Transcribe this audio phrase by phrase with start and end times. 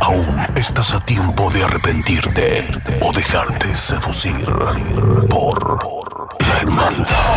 [0.00, 2.66] Aún estás a tiempo de arrepentirte
[3.02, 4.46] o dejarte seducir
[5.28, 5.88] por
[6.40, 7.36] la hermandad.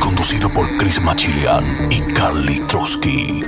[0.00, 3.42] Conducido por Chris Machilian y Carly Trotsky.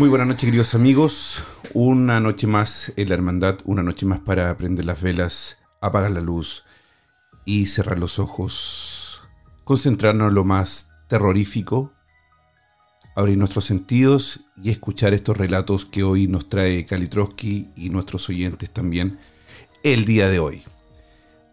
[0.00, 1.44] Muy buenas noches, queridos amigos.
[1.74, 6.22] Una noche más en la hermandad, una noche más para prender las velas, apagar la
[6.22, 6.64] luz
[7.44, 9.20] y cerrar los ojos.
[9.62, 11.92] Concentrarnos en lo más terrorífico,
[13.14, 18.70] abrir nuestros sentidos y escuchar estos relatos que hoy nos trae Kalitrowski y nuestros oyentes
[18.70, 19.18] también
[19.82, 20.62] el día de hoy.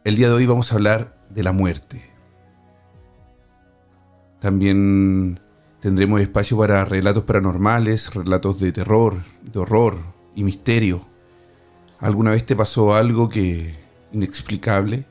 [0.06, 2.10] El día de hoy vamos a hablar de la muerte.
[4.40, 5.42] También
[5.88, 9.98] tendremos espacio para relatos paranormales, relatos de terror, de horror
[10.36, 11.08] y misterio.
[12.02, 13.80] ¿Alguna vez te pasó algo que
[14.12, 15.06] inexplicable?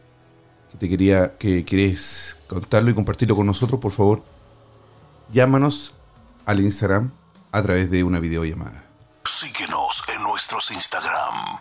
[0.70, 4.22] Que te quería que querés contarlo y compartirlo con nosotros, por favor.
[5.32, 5.94] Llámanos
[6.44, 7.10] al Instagram
[7.52, 8.84] a través de una videollamada.
[9.24, 11.58] Síguenos en nuestros Instagram.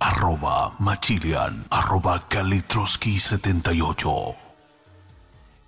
[0.00, 4.49] Arroba Machilian, arroba Kalitroski78.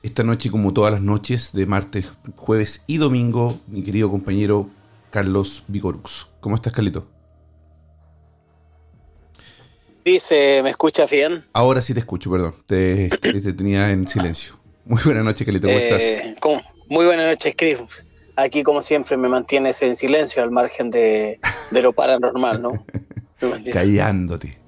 [0.02, 4.68] Esta noche, como todas las noches de martes, jueves y domingo, mi querido compañero
[5.10, 6.28] Carlos Vigorux.
[6.40, 7.06] ¿Cómo estás, Carlito?
[10.04, 11.44] Dice, ¿me escuchas bien?
[11.52, 12.54] Ahora sí te escucho, perdón.
[12.66, 14.54] Te, te- te tenía en silencio.
[14.84, 15.68] Muy buenas noches, Carlito.
[15.68, 16.02] ¿Cómo estás?
[16.02, 16.60] Eh, ¿cómo?
[16.88, 17.78] Muy buenas noches, Chris.
[18.34, 21.38] Aquí, como siempre, me mantienes en silencio al margen de,
[21.70, 22.84] de lo paranormal, ¿no?
[23.72, 24.58] Callándote.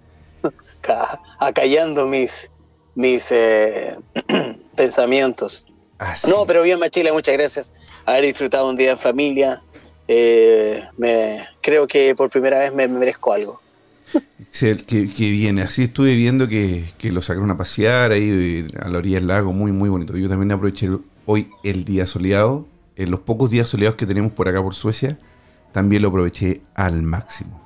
[0.81, 2.49] ca- acallando mis,
[2.95, 3.97] mis eh,
[4.75, 5.65] pensamientos.
[5.99, 6.31] Así.
[6.31, 7.73] No, pero bien, Machila, muchas gracias.
[8.05, 9.63] Haber disfrutado un día en familia.
[10.07, 13.61] Eh, me, creo que por primera vez me, me merezco algo.
[14.51, 15.63] Sí, que, que viene.
[15.63, 19.53] Así estuve viendo que, que lo sacaron a pasear ahí a la orilla del lago,
[19.53, 20.17] muy, muy bonito.
[20.17, 20.91] Yo también aproveché
[21.27, 22.67] hoy el día soleado.
[22.97, 25.19] En los pocos días soleados que tenemos por acá por Suecia,
[25.73, 27.64] también lo aproveché al máximo.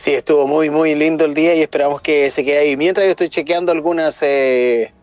[0.00, 2.74] Sí, estuvo muy, muy lindo el día y esperamos que se quede ahí.
[2.74, 4.94] Mientras yo estoy chequeando algunas eh,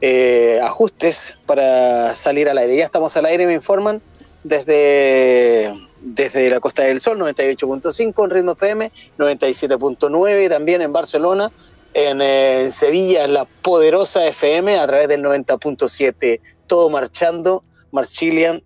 [0.00, 2.76] eh, ajustes para salir al aire.
[2.76, 4.00] Ya estamos al aire, me informan,
[4.44, 11.50] desde, desde la Costa del Sol, 98.5 en Ritmo FM, 97.9 también en Barcelona,
[11.92, 16.40] en, eh, en Sevilla, en la poderosa FM a través del 90.7.
[16.68, 18.62] Todo marchando, Marchilian,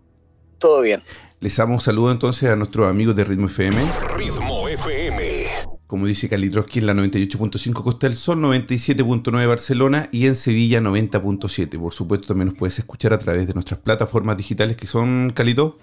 [0.58, 1.02] todo bien.
[1.40, 3.78] Les damos saludo entonces a nuestros amigos de Ritmo FM.
[4.14, 5.46] Ritmo FM.
[5.88, 11.80] Como dice Kalitroski en la 98.5 Costa del Sol, 97.9 Barcelona y en Sevilla 90.7.
[11.80, 15.78] Por supuesto, también nos puedes escuchar a través de nuestras plataformas digitales que son, Calito.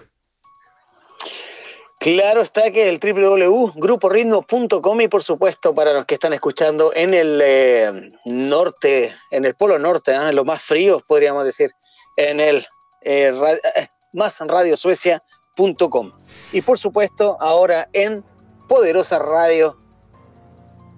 [2.00, 7.40] Claro está que el www.gruporitmo.com y por supuesto para los que están escuchando en el
[7.44, 10.30] eh, norte, en el polo norte, ¿ah?
[10.30, 11.72] en los más fríos podríamos decir,
[12.16, 12.64] en el
[13.02, 16.12] eh, ra- eh, más radiosuecia.com
[16.52, 18.22] y por supuesto ahora en
[18.68, 19.76] Poderosa Radio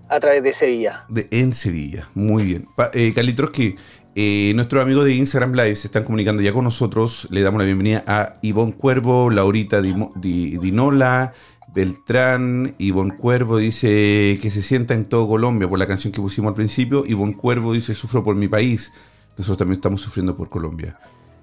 [0.09, 1.05] a través de Sevilla.
[1.09, 2.67] De, en Sevilla, muy bien.
[2.77, 3.77] Pa- eh, Kalitroski,
[4.17, 7.29] eh, nuestros amigos de Instagram Live se están comunicando ya con nosotros.
[7.31, 11.33] Le damos la bienvenida a Ivonne Cuervo, Laurita Dinola,
[11.73, 12.75] Beltrán.
[12.79, 16.55] Ivonne Cuervo dice que se sienta en todo Colombia por la canción que pusimos al
[16.57, 17.05] principio.
[17.07, 18.93] Ivonne Cuervo dice: Sufro por mi país.
[19.39, 20.99] Nosotros también estamos sufriendo por Colombia.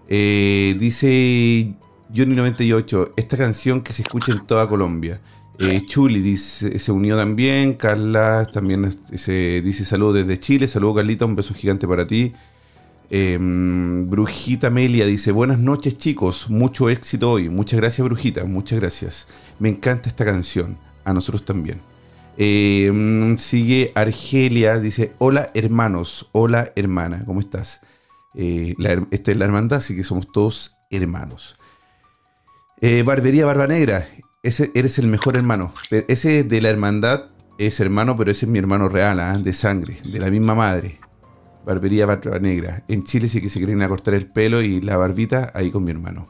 [0.09, 1.73] Eh, dice
[2.13, 5.21] Johnny98, esta canción que se escucha en toda Colombia.
[5.59, 7.73] Eh, Chuli dice, se unió también.
[7.73, 10.67] Carla también se dice saludos desde Chile.
[10.67, 11.25] Saludos, Carlita.
[11.25, 12.33] Un beso gigante para ti.
[13.09, 16.49] Eh, Brujita Melia dice: Buenas noches, chicos.
[16.49, 17.49] Mucho éxito hoy.
[17.49, 18.45] Muchas gracias, Brujita.
[18.45, 19.27] Muchas gracias.
[19.59, 20.77] Me encanta esta canción.
[21.03, 21.79] A nosotros también.
[22.37, 24.79] Eh, mm, sigue Argelia.
[24.79, 26.29] Dice: Hola, hermanos.
[26.33, 27.23] Hola, hermana.
[27.25, 27.81] ¿Cómo estás?
[28.35, 31.57] Eh, la esta es la hermandad, así que somos todos hermanos.
[32.81, 34.07] Eh, Barbería Barba Negra.
[34.43, 35.73] Ese, eres el mejor hermano.
[35.89, 39.37] Pero Ese es de la hermandad es hermano, pero ese es mi hermano real, ¿ah?
[39.37, 40.99] de sangre, de la misma madre.
[41.65, 42.83] Barbería Barba Negra.
[42.87, 45.91] En Chile sí que se quieren cortar el pelo y la barbita ahí con mi
[45.91, 46.27] hermano.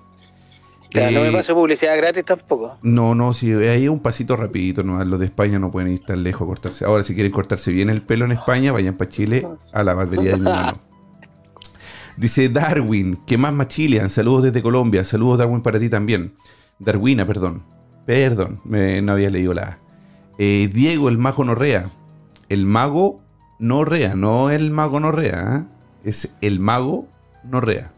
[0.96, 2.80] no me eh, paso publicidad gratis tampoco.
[2.82, 6.24] No, no, sí, ahí un pasito rapidito, no, los de España no pueden ir tan
[6.24, 6.86] lejos a cortarse.
[6.86, 10.32] Ahora, si quieren cortarse bien el pelo en España, vayan para Chile a la barbería
[10.32, 10.80] de mi hermano.
[12.18, 14.10] Dice Darwin, ¿qué más Machilian?
[14.10, 15.06] Saludos desde Colombia.
[15.06, 16.34] Saludos Darwin para ti también.
[16.80, 17.77] Darwina, perdón.
[18.08, 19.80] Perdón, no había leído la
[20.38, 21.90] eh, Diego, el mago Norrea.
[22.48, 23.22] El mago
[23.60, 25.58] Norrea, no el mago Norrea.
[25.58, 26.10] ¿eh?
[26.10, 27.08] Es el mago
[27.44, 27.92] Norrea.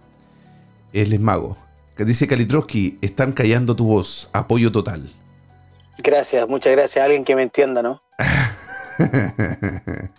[0.94, 1.58] Él es mago.
[1.98, 4.30] Dice Kalitroski, están callando tu voz.
[4.34, 5.14] Apoyo total.
[6.02, 7.06] Gracias, muchas gracias.
[7.06, 8.02] Alguien que me entienda, ¿no?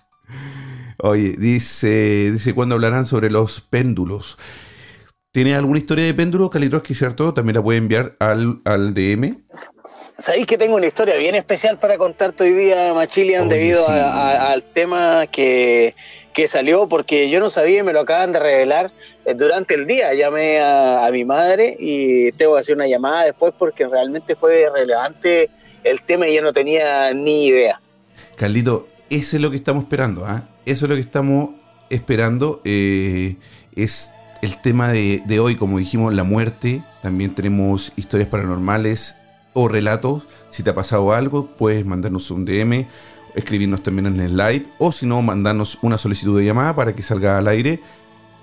[0.98, 4.38] Oye, dice, dice cuando hablarán sobre los péndulos.
[5.32, 7.32] ¿Tiene alguna historia de péndulo, Kalitroski, cierto?
[7.32, 9.38] También la puede enviar al, al DM.
[10.20, 15.26] Sabéis que tengo una historia bien especial para contarte hoy día, Machilian, debido al tema
[15.26, 15.94] que,
[16.46, 18.92] salió, porque yo no sabía y me lo acaban de revelar
[19.24, 20.12] eh, durante el día.
[20.14, 25.50] Llamé a, mi madre y tengo que hacer una llamada después porque realmente fue relevante
[25.84, 27.80] el tema y yo no tenía ni idea.
[28.36, 30.48] Carlito, eso es lo que estamos esperando, ¿ah?
[30.66, 31.50] Eso es lo que estamos
[31.88, 32.60] esperando.
[32.64, 33.36] Eh,
[33.74, 34.12] es
[34.42, 36.82] el tema de, de hoy, como dijimos, la muerte.
[37.02, 39.19] También tenemos historias paranormales
[39.52, 40.24] o relatos.
[40.50, 42.86] Si te ha pasado algo, puedes mandarnos un DM,
[43.34, 47.02] escribirnos también en el live, o si no, mandarnos una solicitud de llamada para que
[47.02, 47.80] salga al aire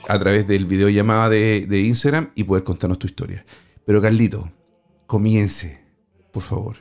[0.07, 3.45] a través del video llamada de, de Instagram y poder contarnos tu historia.
[3.85, 4.51] Pero Carlito,
[5.05, 5.81] comience,
[6.31, 6.77] por favor.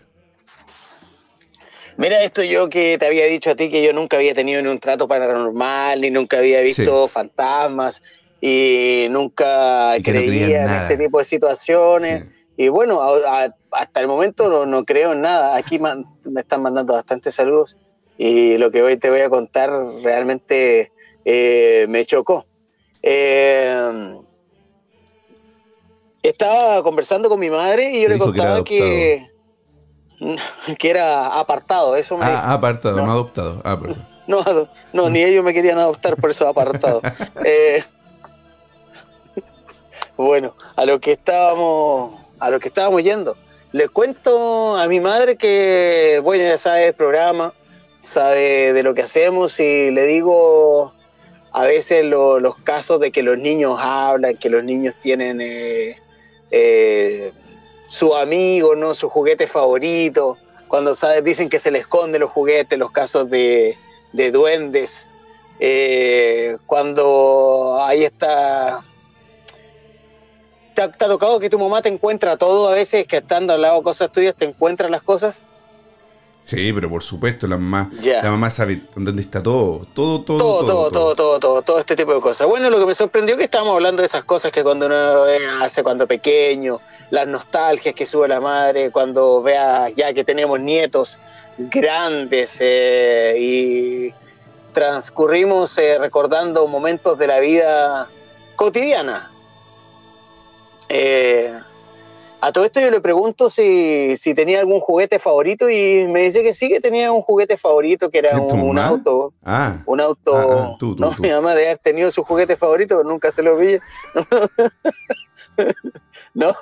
[1.96, 4.68] Mira, esto yo que te había dicho a ti que yo nunca había tenido ni
[4.68, 8.02] un trato paranormal, ni nunca había visto fantasmas,
[8.40, 12.35] y nunca creía en este tipo de situaciones.
[12.56, 13.00] Y bueno,
[13.70, 15.56] hasta el momento no, creo en nada.
[15.56, 17.76] Aquí me están mandando bastantes saludos
[18.18, 19.70] y lo que hoy te voy a contar
[20.02, 20.92] realmente
[21.24, 22.46] eh, me chocó.
[23.02, 24.18] Eh,
[26.22, 29.30] estaba conversando con mi madre y yo le contaba que,
[30.78, 31.94] que, era apartado.
[31.94, 33.60] Eso ah, apartado, no, adoptado.
[33.64, 33.78] Ah,
[34.26, 34.42] no,
[34.92, 37.00] no, ni ellos me querían adoptar, por eso apartado.
[37.44, 37.84] eh,
[40.16, 43.36] bueno, a lo que estábamos a lo que estábamos yendo.
[43.72, 47.52] Le cuento a mi madre que, bueno, ya sabe el programa,
[48.00, 50.92] sabe de lo que hacemos y le digo
[51.52, 55.96] a veces los casos de que los niños hablan, que los niños tienen eh,
[56.50, 57.32] eh,
[57.88, 58.94] su amigo, ¿no?
[58.94, 60.38] su juguete favorito,
[60.68, 63.76] cuando dicen que se le esconden los juguetes, los casos de,
[64.12, 65.08] duendes,
[65.60, 68.84] eh, cuando ahí está
[70.76, 73.78] ¿Te ha, tocado que tu mamá te encuentra todo a veces, que estando al lado
[73.78, 75.46] de cosas tuyas, te encuentra las cosas?
[76.44, 80.66] Sí, pero por supuesto, la mamá, la mamá sabe dónde está todo, todo, todo, todo,
[80.66, 82.46] todo, todo, todo, todo, todo, este tipo de cosas.
[82.46, 85.24] Bueno, lo que me sorprendió es que estábamos hablando de esas cosas que cuando uno
[85.62, 86.78] hace cuando pequeño,
[87.08, 91.18] las nostalgias que sube la madre, cuando vea ya que tenemos nietos
[91.56, 94.14] grandes eh, y
[94.74, 98.08] transcurrimos eh, recordando momentos de la vida
[98.56, 99.32] cotidiana,
[100.88, 101.52] eh,
[102.40, 106.54] a todo esto yo le pregunto si, tenía algún juguete favorito y me dice que
[106.54, 109.32] sí que tenía un juguete favorito que era un, auto.
[109.42, 109.78] Ah.
[109.86, 110.36] Un auto.
[110.36, 113.78] Ah, ah, no, mi mamá debe haber tenido su juguete favorito, nunca se lo vi.
[116.34, 116.54] no,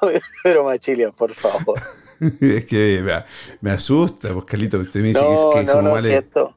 [0.42, 1.78] pero Machilia, por favor.
[2.40, 3.02] es que
[3.60, 6.56] me, asusta, pues Carlito, usted me dice que, es que no, no, cierto.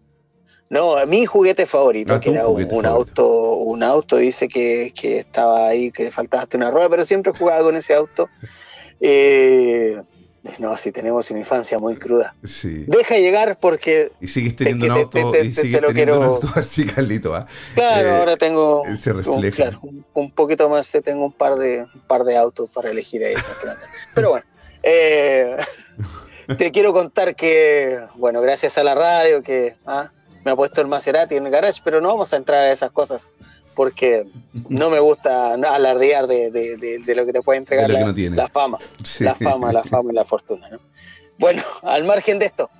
[0.70, 3.47] No, mi juguete favorito, ah, que era un, auto,
[3.78, 7.64] un auto, dice que, estaba ahí, que le faltaba hasta una rueda, pero siempre jugaba
[7.64, 8.28] con ese auto.
[9.00, 10.02] Eh,
[10.60, 12.36] no, si tenemos una infancia muy cruda.
[12.42, 14.12] Deja llegar porque.
[14.20, 17.36] Y sigues teniendo un auto, y sigues teniendo un auto así, Carlito.
[17.36, 17.46] ¿ah?
[17.76, 18.84] Claro, eh, ahora tengo.
[18.96, 19.12] Se.
[20.14, 23.36] Un, poquito más, eh, tengo un par de, un par de autos para elegir ahí.
[24.16, 24.46] pero bueno.
[26.58, 30.12] te quiero contar que, bueno, gracias a la radio, que ¿ah?
[30.46, 32.92] me ha puesto el Maserati en el garage, pero no vamos a entrar a esas
[32.92, 33.30] cosas
[33.78, 34.26] porque
[34.70, 38.80] no me gusta alardear de, de, lo que te puede entregar la, fama,
[39.20, 40.68] la fama, la fama y la fortuna.
[41.38, 42.72] Bueno, al margen de esto,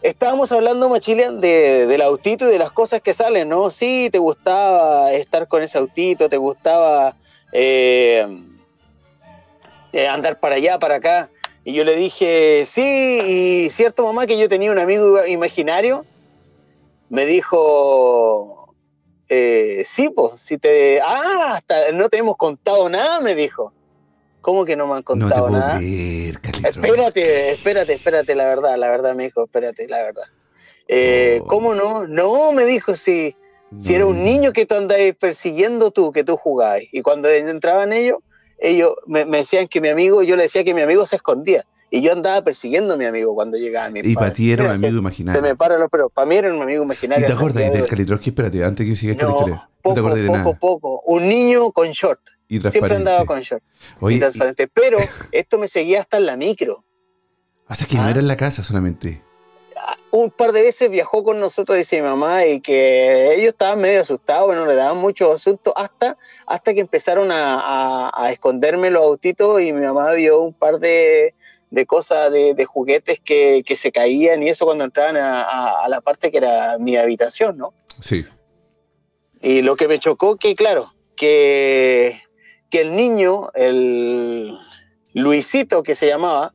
[0.00, 3.68] estábamos hablando, Machilian, de, del autito y de las cosas que salen, ¿no?
[3.70, 7.16] Sí, te gustaba estar con ese autito, te gustaba
[7.52, 8.24] eh,
[9.92, 11.30] eh, andar para allá, para acá.
[11.64, 16.06] Y yo le dije, sí, y cierto mamá que yo tenía un amigo imaginario
[17.14, 18.53] me dijo,
[19.36, 21.00] eh, sí, pues, si te...
[21.00, 23.72] Ah, hasta no te hemos contado nada, me dijo.
[24.40, 25.80] ¿Cómo que no me han contado nada?
[25.80, 30.24] espérate, espérate, espérate, la verdad, la verdad, me dijo, espérate, la verdad.
[30.86, 31.46] Eh, Oh.
[31.46, 32.06] ¿Cómo no?
[32.06, 33.34] No, me dijo, si,
[33.80, 36.82] si era un niño que tú andabas persiguiendo tú, que tú jugabas.
[36.92, 38.18] Y cuando entraban ellos,
[38.58, 41.64] ellos me, me decían que mi amigo, yo le decía que mi amigo se escondía.
[41.96, 44.70] Y yo andaba persiguiendo a mi amigo cuando llegaba mi Y para ti era un
[44.70, 45.42] amigo Se imaginario.
[45.42, 47.24] me para los pero para mí era un amigo imaginario.
[47.24, 47.86] ¿Y te de del.
[47.86, 48.30] Calitroski?
[48.30, 49.46] Espérate, antes que sigas con la No.
[49.46, 50.58] No poco, te acuerdas de poco, nada.
[50.58, 51.00] poco.
[51.06, 52.18] Un niño con short.
[52.48, 53.62] Y Siempre andaba con short.
[54.00, 54.66] Oye, y transparente.
[54.66, 54.98] Pero
[55.30, 56.84] esto me seguía hasta en la micro.
[57.68, 58.10] o sea que no ¿Ah?
[58.10, 59.22] era en la casa solamente.
[60.10, 64.00] Un par de veces viajó con nosotros, dice mi mamá, y que ellos estaban medio
[64.00, 69.02] asustados, no le daban mucho asunto, hasta, hasta que empezaron a, a- a esconderme los
[69.02, 71.34] autitos y mi mamá vio un par de,
[71.74, 75.84] de cosas, de, de juguetes que, que se caían y eso cuando entraban a, a-
[75.84, 77.74] a la parte que era mi habitación, ¿no?
[78.00, 78.24] Sí.
[79.42, 82.20] Y lo que me chocó que, claro, que,
[82.70, 84.56] que el niño, el
[85.12, 86.52] Luisito que se llamaba,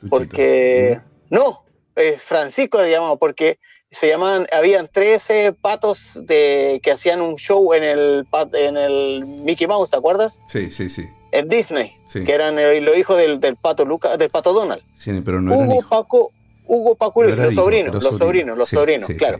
[0.00, 0.10] Luchito.
[0.18, 1.64] porque no,
[1.96, 3.58] eh, Francisco le llamaba, porque
[3.90, 9.66] se llamaban, habían 13 patos de que hacían un show en el en el Mickey
[9.66, 10.40] Mouse, ¿te acuerdas?
[10.46, 11.04] Sí, sí, sí.
[11.32, 12.24] En Disney, Sí.
[12.24, 14.82] que eran los hijos del, del pato Lucas, del pato Donald.
[14.94, 15.82] Sí, pero no eran Hugo.
[15.88, 16.32] Paco,
[16.66, 19.38] Hugo, Paco, No los sobrinos, los sobrinos, los Sí, sobrinos, claro,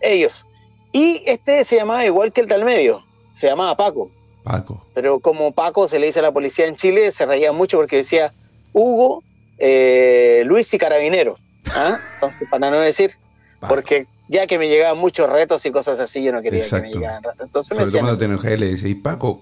[0.00, 0.46] ellos.
[0.92, 4.10] Y este se llamaba igual que el del medio, se llamaba Paco.
[4.44, 4.86] Paco.
[4.94, 7.96] pero como Paco se le dice a la policía en Chile, se reía mucho porque
[7.96, 8.32] decía
[8.72, 9.24] Hugo,
[9.58, 11.36] eh, Luis y Carabinero.
[11.74, 11.98] ¿Ah?
[12.14, 13.10] Entonces, para no decir,
[13.58, 13.74] Paco.
[13.74, 16.90] porque ya que me llegaban muchos retos y cosas así, yo no quería que me
[16.92, 17.40] llegaran retos.
[17.42, 19.40] Entonces me Sobre todo decían cuando te y le decís, Paco.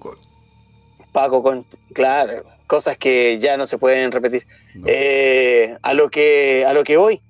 [1.14, 4.44] Co- Paco, con, claro, cosas que ya no se pueden repetir.
[4.74, 4.86] No.
[4.88, 7.20] Eh, a lo que a lo que voy,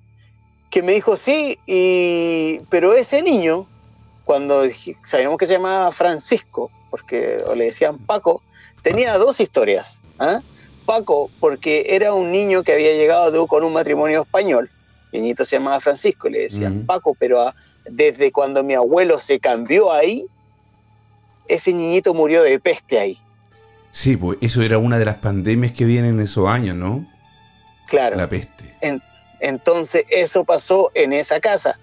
[0.71, 3.67] que me dijo sí, y pero ese niño,
[4.25, 8.41] cuando dij- sabíamos que se llamaba Francisco, porque o le decían Paco,
[8.81, 10.01] tenía dos historias.
[10.19, 10.41] ¿ah?
[10.85, 14.69] Paco, porque era un niño que había llegado con un matrimonio español,
[15.11, 16.85] el niñito se llamaba Francisco, le decían.
[16.85, 20.25] Paco, pero a- desde cuando mi abuelo se cambió ahí,
[21.47, 23.19] ese niñito murió de peste ahí.
[23.95, 27.05] Sí, pues eso era una de las pandemias que vienen en esos años, ¿no?
[27.87, 28.17] Claro.
[28.17, 28.65] La peste.
[29.39, 31.79] Entonces eso pasó en esa casa,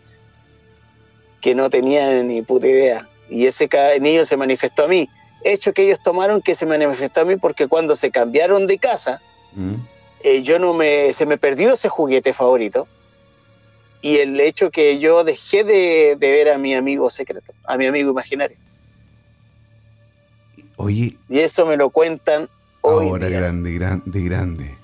[1.41, 3.09] que no tenía ni puta idea.
[3.31, 3.67] Y ese
[3.99, 5.09] niño se manifestó a mí.
[5.43, 9.23] Hecho que ellos tomaron que se manifestó a mí porque cuando se cambiaron de casa,
[9.55, 9.77] ¿Mm?
[10.23, 12.87] eh, yo no me, se me perdió ese juguete favorito.
[14.03, 17.87] Y el hecho que yo dejé de, de ver a mi amigo secreto, a mi
[17.87, 18.59] amigo imaginario.
[20.77, 22.49] Oye, Y eso me lo cuentan
[22.81, 23.09] hoy.
[23.09, 23.41] ahora día.
[23.41, 24.75] grande, grande, grande.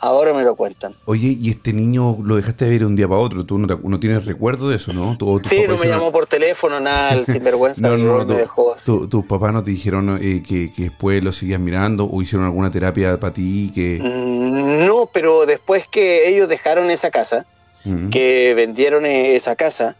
[0.00, 0.94] Ahora me lo cuentan.
[1.06, 3.44] Oye, y este niño lo dejaste de ver un día para otro.
[3.44, 5.16] Tú no, te- no tienes recuerdo de eso, ¿no?
[5.16, 9.08] Tú- Sí, no me llamó por teléfono, nada, el sinvergüenza No, no, me dejó tu-
[9.08, 12.70] tus papás no te dijeron eh, que, que después lo seguías mirando o hicieron alguna
[12.70, 13.98] terapia para ti que...
[14.02, 17.46] Mm, No, pero después que ellos dejaron esa casa,
[17.86, 18.08] Mm.
[18.10, 19.94] que vendieron eh, esa casa,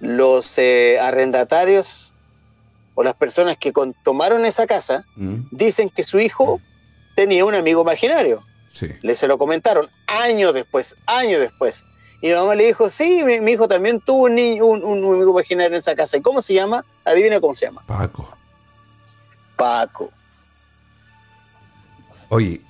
[0.00, 2.11] los eh, arrendatarios
[2.94, 5.44] o las personas que con- tomaron esa casa Mm.
[5.50, 6.60] dicen que su hijo
[7.16, 8.42] tenía un amigo imaginario.
[8.72, 8.88] Sí.
[9.02, 11.84] Le se lo comentaron años después, años después.
[12.22, 15.14] Y mi mamá le dijo, sí, mi, mi hijo también tuvo un, niño, un, un
[15.14, 16.16] amigo imaginario en esa casa.
[16.16, 16.84] ¿Y cómo se llama?
[17.04, 17.82] Adivina cómo se llama.
[17.86, 18.28] Paco.
[19.56, 20.10] Paco.
[22.28, 22.60] Oye,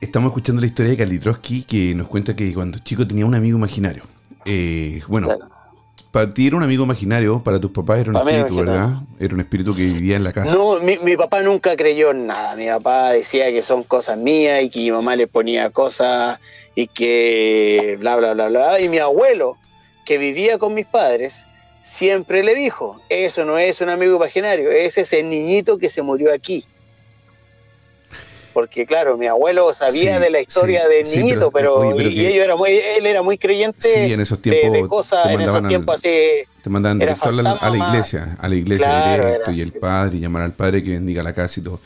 [0.00, 3.58] estamos escuchando la historia de Kalitrowski que nos cuenta que cuando chico tenía un amigo
[3.58, 4.04] imaginario.
[4.44, 5.50] Eh, bueno, Claro.
[6.14, 8.54] Para ti era un amigo imaginario, para tus papás era un Para espíritu.
[8.54, 8.90] ¿verdad?
[9.18, 10.54] Era un espíritu que vivía en la casa.
[10.54, 12.54] No, mi, mi papá nunca creyó en nada.
[12.54, 16.38] Mi papá decía que son cosas mías y que mi mamá le ponía cosas
[16.76, 18.80] y que bla, bla, bla, bla.
[18.80, 19.56] Y mi abuelo,
[20.06, 21.46] que vivía con mis padres,
[21.82, 26.02] siempre le dijo, eso no es un amigo imaginario, ese es el niñito que se
[26.02, 26.64] murió aquí.
[28.54, 31.88] Porque claro, mi abuelo sabía Sí, de la historia sí, del sí, niñito, pero- pero,
[31.88, 34.72] oye, pero y, ellos era muy, él era muy creyente Sí, en esos de, tiempos
[34.72, 36.08] de cosas, en esos tiempos así,
[36.62, 39.60] Te mandaban directo a la, a la iglesia, a la iglesia Claro, directo era, y
[39.60, 41.80] el padre, y llamar al padre que bendiga la casa y todo.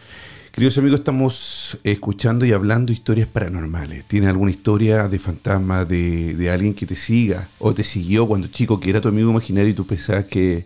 [0.52, 4.04] Queridos amigos, estamos escuchando y hablando historias paranormales.
[4.04, 8.48] ¿Tienes alguna historia de fantasma, de, de alguien que te siga o te siguió cuando
[8.48, 10.64] chico, que era tu amigo imaginario y tú pensabas que...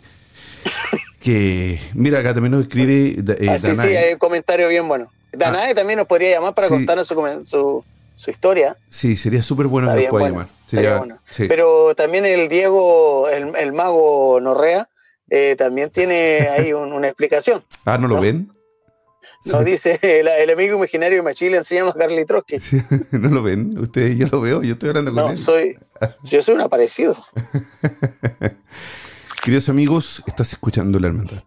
[1.21, 3.67] que mira, acá también nos escribe eh, Ah, sí,
[3.97, 5.11] hay un comentario bien bueno.
[5.33, 6.75] Danae también nos podría llamar para Sí.
[6.75, 7.15] contarnos su,
[7.45, 8.77] su, su historia.
[8.91, 10.49] Sí, sería súper bueno Está que nos pueda bueno, llamar.
[10.67, 11.19] estaría Sería- bueno.
[11.31, 11.47] sí.
[11.49, 14.89] Pero también el Diego, el, el mago Norrea,
[15.31, 17.63] eh, también tiene ahí un- una explicación.
[17.87, 18.21] Ah, ¿no lo ¿no?
[18.21, 18.53] ven?
[19.45, 19.71] Nos Sí.
[19.71, 22.61] dice el, el amigo imaginario de Machile se llama Carly Trotsky.
[22.61, 23.77] Sí, ¿No lo ven?
[23.79, 25.39] Ustedes, yo lo veo, yo estoy hablando con No, él.
[25.39, 25.77] soy,
[26.25, 27.17] yo soy un aparecido.
[29.43, 31.43] Queridos amigos, estás escuchando La Hermandad.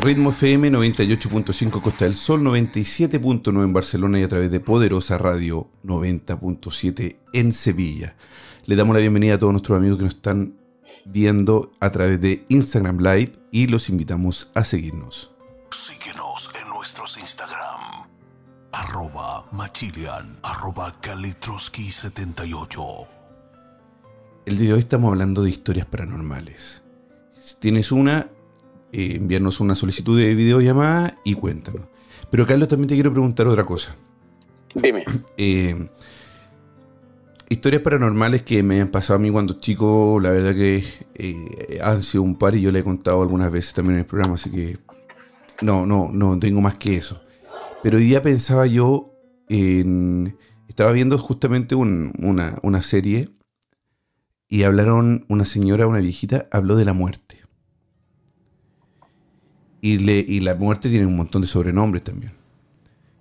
[0.00, 5.70] Ritmo FM 98.5 Costa del Sol, 97.9 en Barcelona y a través de Poderosa Radio
[5.82, 8.16] 90.7 en Sevilla.
[8.66, 10.58] Le damos la bienvenida a todos nuestros amigos que nos están
[11.06, 15.32] viendo a través de Instagram Live y los invitamos a seguirnos.
[15.70, 16.59] Síguenos en.
[18.80, 23.06] Arroba Machilian, arroba Kalitroski78.
[24.46, 26.82] El día de hoy estamos hablando de historias paranormales.
[27.40, 28.28] Si tienes una,
[28.90, 31.82] eh, enviarnos una solicitud de videollamada y cuéntanos.
[32.30, 33.94] Pero Carlos, también te quiero preguntar otra cosa.
[34.74, 35.04] Dime.
[35.36, 35.90] Eh,
[37.50, 40.82] historias paranormales que me han pasado a mí cuando chico, la verdad que
[41.16, 44.06] eh, han sido un par y yo le he contado algunas veces también en el
[44.06, 44.78] programa, así que
[45.60, 47.20] no, no, no tengo más que eso.
[47.82, 49.14] Pero hoy día pensaba yo
[49.48, 50.36] en...
[50.68, 53.30] Estaba viendo justamente un- una, una serie
[54.48, 57.38] y hablaron, una señora, una viejita, habló de la muerte.
[59.80, 62.32] Y, le, y la muerte tiene un montón de sobrenombres también.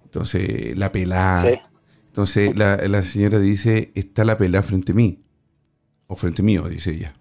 [0.03, 1.43] Entonces, la pelada.
[1.49, 1.59] Sí.
[2.07, 5.23] Entonces, la, la señora dice, está la pelada frente a mí.
[6.07, 7.13] O frente mío, dice ella.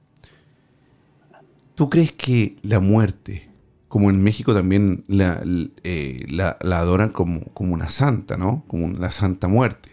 [1.75, 3.48] ¿Tú crees que la muerte,
[3.89, 5.43] como en México también la,
[5.83, 8.65] eh, la, la adoran como, como una santa, ¿no?
[8.69, 9.91] Como la santa muerte.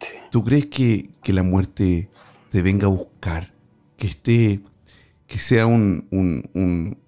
[0.00, 0.14] Sí.
[0.30, 2.08] ¿Tú crees que, que la muerte
[2.52, 3.52] te venga a buscar?
[3.96, 4.60] Que esté,
[5.26, 6.98] que sea un, un, un,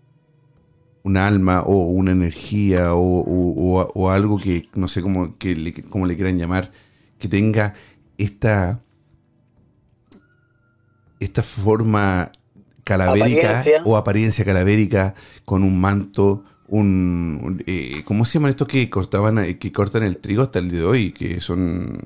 [1.03, 5.55] un alma o una energía o, o- o- o algo que, no sé cómo, que
[5.55, 6.73] le, cómo le quieran llamar,
[7.19, 7.75] que tenga
[8.19, 8.81] esta,
[11.21, 12.33] esta forma
[12.87, 13.83] calavérica Apariencia.
[13.85, 15.15] o apariencia calavérica
[15.45, 20.05] con un manto, un, un- eh, ¿cómo se llaman estos que cortaban, eh, que cortan
[20.05, 21.13] el trigo hasta el día de hoy?
[21.13, 22.01] Que son,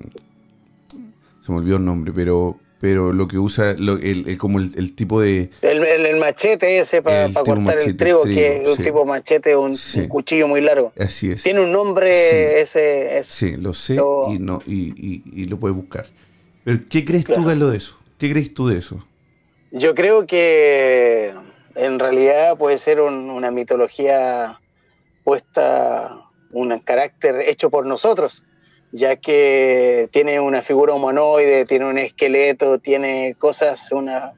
[1.45, 4.73] se me olvidó el nombre, pero, pero lo que usa, lo- el, el- como el,
[4.77, 8.85] el tipo de, El, el- machete ese para cortar machete, el trigo, que es un
[8.85, 10.01] tipo machete, un, Sí.
[10.01, 10.93] un cuchillo muy largo.
[10.99, 11.43] así es.
[11.43, 12.37] Tiene un nombre Sí.
[12.63, 13.19] ese.
[13.19, 16.07] es- Sí, lo sé Lo- y no y, y- y lo puedes buscar.
[16.65, 17.45] Pero ¿qué crees tú.
[17.45, 17.99] Galo, de eso?
[18.19, 19.05] ¿Qué crees tú de eso?
[19.73, 21.33] Yo creo que
[21.77, 24.61] en realidad puede ser un- una mitología
[25.25, 26.17] puesta,
[26.51, 28.43] un carácter hecho por nosotros,
[28.93, 34.33] ya que tiene una figura humanoide, tiene un esqueleto, tiene cosas, una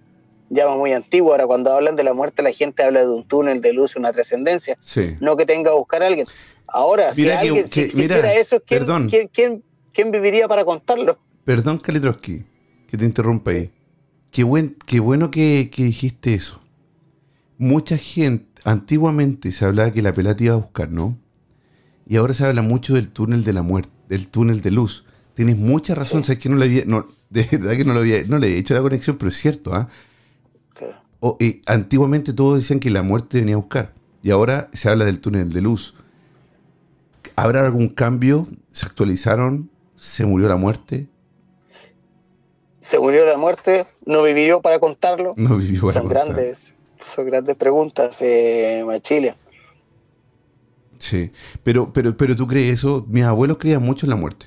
[0.50, 1.32] llama muy antigua.
[1.32, 4.12] Ahora, cuando hablan de la muerte, la gente habla de un túnel de luz, una
[4.12, 5.16] trascendencia, Sí.
[5.20, 6.26] no que tenga que buscar a alguien.
[6.66, 9.08] Ahora, Mira si que- alguien que- si mira, eso, ¿quién, perdón.
[9.08, 9.62] quién- quién-
[9.94, 11.18] quién viviría para contarlo?
[11.44, 12.44] Perdón, Kalitroski,
[12.86, 13.70] que te interrumpa ahí.
[14.32, 16.60] Qué, buen, qué bueno que, que dijiste eso.
[17.58, 21.16] Mucha gente, antiguamente se hablaba que la pelada te iba a buscar, ¿no?
[22.06, 25.04] Y ahora se habla mucho del túnel de la muerte, del túnel de luz.
[25.34, 26.28] Tienes mucha razón, Sí.
[26.28, 28.58] sabes que no le había, no, de verdad que no lo había, no le he
[28.58, 29.88] hecho la conexión, pero es cierto, ¿ah?
[31.24, 33.94] O, eh, antiguamente todos decían que la muerte venía a buscar.
[34.24, 35.94] Y ahora se habla del túnel de luz.
[37.36, 38.48] ¿Habrá algún cambio?
[38.72, 39.70] ¿Se actualizaron?
[39.94, 41.06] ¿Se murió la muerte?
[42.82, 43.86] ¿Se murió la muerte?
[44.04, 45.34] ¿No vivió para contarlo?
[45.36, 46.26] No vivió para son contar.
[46.26, 46.74] grandes,
[47.06, 49.36] son grandes preguntas, eh, Machilia.
[50.98, 51.30] Sí.
[51.62, 53.06] Pero, pero, pero tú crees eso.
[53.08, 54.46] Mis abuelos creían mucho en la muerte.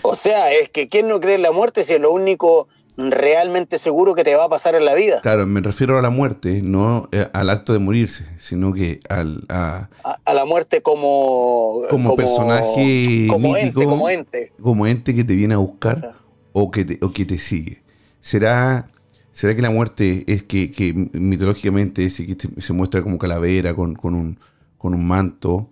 [0.00, 2.66] O sea, es que ¿quién no cree en la muerte si es lo único
[2.96, 5.20] realmente seguro que te va a pasar en la vida?
[5.20, 9.44] Claro, me refiero a la muerte, no eh, al acto de morirse, sino que al,
[9.50, 11.82] a, A, a la muerte como...
[11.90, 14.52] como, personaje como mítico, ente, como ente.
[14.62, 16.19] como ente que te viene a buscar.
[16.52, 17.82] O que te, o que te sigue.
[18.20, 18.88] ¿Será,
[19.32, 23.94] será que la muerte es que, que mitológicamente es que se muestra como calavera con,
[23.94, 24.38] con un,
[24.78, 25.68] con un manto?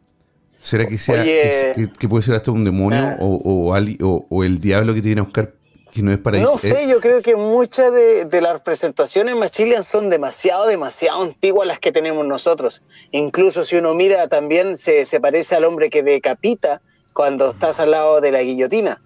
[0.60, 1.72] ¿Será que, sea, Oye.
[1.98, 3.16] que, puede ser hasta un demonio Ah.
[3.20, 5.54] o, o, ali- o- o el diablo que te viene a buscar
[5.92, 9.34] que no es para No eh, sé, yo creo que muchas de, de las representaciones
[9.36, 12.82] machilian son demasiado, demasiado antiguas las que tenemos nosotros.
[13.12, 16.82] Incluso si uno mira también se, se parece al hombre que decapita
[17.14, 19.00] cuando estás al lado de la guillotina.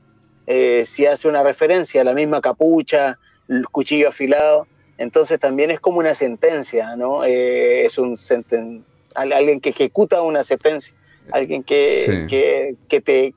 [0.54, 4.66] Eh, si hace una referencia a la misma capucha, el cuchillo afilado,
[4.98, 7.24] entonces también es como una sentencia, ¿no?
[7.24, 8.82] Eh, es un senten-
[9.14, 10.94] al- alguien que ejecuta una sentencia,
[11.30, 12.26] alguien que, Sí.
[12.28, 13.34] que, que te...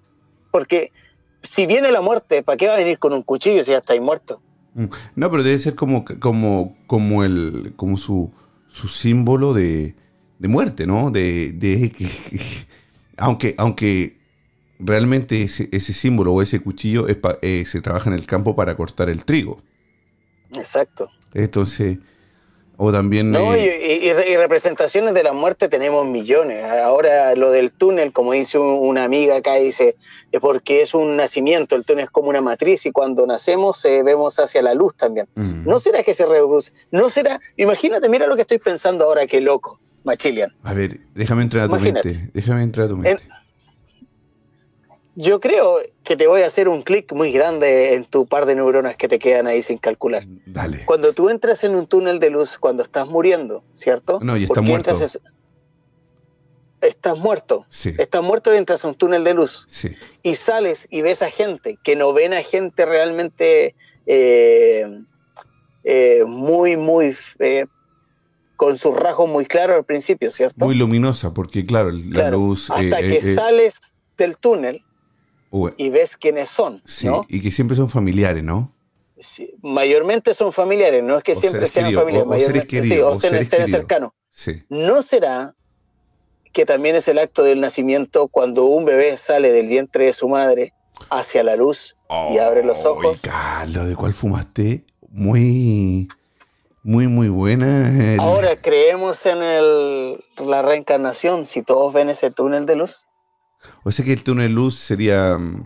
[0.52, 0.92] Porque
[1.42, 4.02] si viene la muerte, ¿para qué va a venir con un cuchillo si ya estáis
[4.02, 4.42] muerto?
[4.74, 4.86] Mm.
[5.16, 8.32] No, pero debe ser como, como, como el, como su,
[8.68, 9.96] su símbolo de,
[10.40, 11.12] de muerte, ¿no?
[11.12, 12.08] De, de que-
[13.18, 14.18] aunque, aunque
[14.80, 18.56] realmente ese, ese símbolo o ese cuchillo es pa- eh, se trabaja en el campo
[18.56, 19.62] para cortar el trigo.
[20.58, 21.10] Exacto.
[21.34, 21.98] Entonces,
[22.78, 26.64] o también No, y, eh, y- y re- y representaciones de la muerte tenemos millones.
[26.66, 29.96] Ahora lo del túnel, como dice un- una amiga acá, dice,
[30.32, 34.04] es porque es un nacimiento, el túnel es como una matriz y cuando nacemos eh,
[34.04, 35.28] vemos hacia la luz también.
[35.36, 36.72] mm, ¿No será que se reproduce?
[36.92, 37.40] ¿No será?
[37.58, 39.80] Imagínate, mira lo que estoy pensando ahora, qué loco.
[40.04, 40.52] Machilian.
[40.62, 42.10] A ver, déjame entrar a tu Imagínate.
[42.14, 42.32] mente.
[42.34, 43.24] Déjame entrar a tu mente.
[45.18, 48.54] Yo creo que te voy a hacer un clic muy grande en tu par de
[48.56, 50.24] neuronas que te quedan ahí sin calcular.
[50.46, 50.84] Dale.
[50.86, 54.20] Cuando tú entras en un túnel de luz, cuando estás muriendo, ¿cierto?
[54.22, 54.92] No, y está ¿Por qué muerto.
[54.92, 55.22] entras en-
[56.82, 57.66] Estás muerto.
[57.70, 57.94] Sí.
[57.98, 59.66] Estás muerto y entras a un túnel de luz.
[59.70, 59.96] Sí.
[60.22, 63.74] y sales y ves a gente que no ven a gente realmente
[64.06, 64.86] eh,
[65.84, 67.66] eh, muy, muy eh,
[68.56, 70.64] con sus rasgos muy claros al principio, ¿cierto?
[70.66, 72.70] Muy luminosa, porque claro, la Claro, luz.
[72.70, 73.80] Hasta eh, que eh, eh, sales
[74.18, 74.84] del túnel
[75.78, 77.26] y ves quiénes son, sí, ¿no?
[77.30, 78.72] y que siempre son familiares, ¿no?
[79.18, 82.48] Sí, mayormente son familiares, no es que O siempre sean queridos, familiares, o- o seres
[82.48, 83.72] mayormente, sí, queridos, o seres, queridos.
[83.72, 84.12] cercanos.
[84.30, 84.64] Sí.
[84.70, 85.56] ¿No será
[86.52, 90.28] que también es el acto del nacimiento cuando un bebé sale del vientre de su
[90.28, 90.74] madre
[91.10, 91.96] hacia la luz
[92.34, 93.22] y abre los ojos?
[93.22, 94.84] Carlos, ¿de cuál fumaste?
[95.10, 96.10] Muy,
[96.84, 97.90] muy, muy buena.
[98.16, 103.06] el- Ahora creemos en el, la reencarnación si todos ven ese túnel de luz,
[103.84, 105.38] O sea que el túnel de luz sería.
[105.38, 105.64] mm,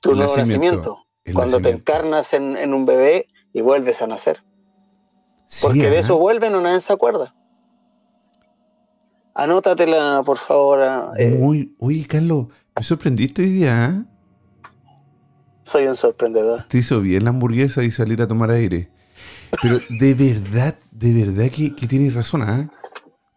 [0.00, 1.60] tu nuevo nacimiento, cuando nacimiento.
[1.62, 4.42] te encarnas en, en un bebé y vuelves a nacer.
[5.46, 7.34] sí, Porque de eso vuelven o nadie se acuerda.
[9.34, 11.12] Anótatela, por favor.
[11.18, 11.74] eh, Muy.
[11.78, 14.04] Oye, Carlos, me sorprendiste hoy día, ¿ah?
[15.62, 16.62] soy un sorprendedor.
[16.64, 18.88] Te hizo bien la hamburguesa y salir a tomar aire.
[19.60, 22.70] Pero de verdad, de verdad que, que tienes razón, ¿ah?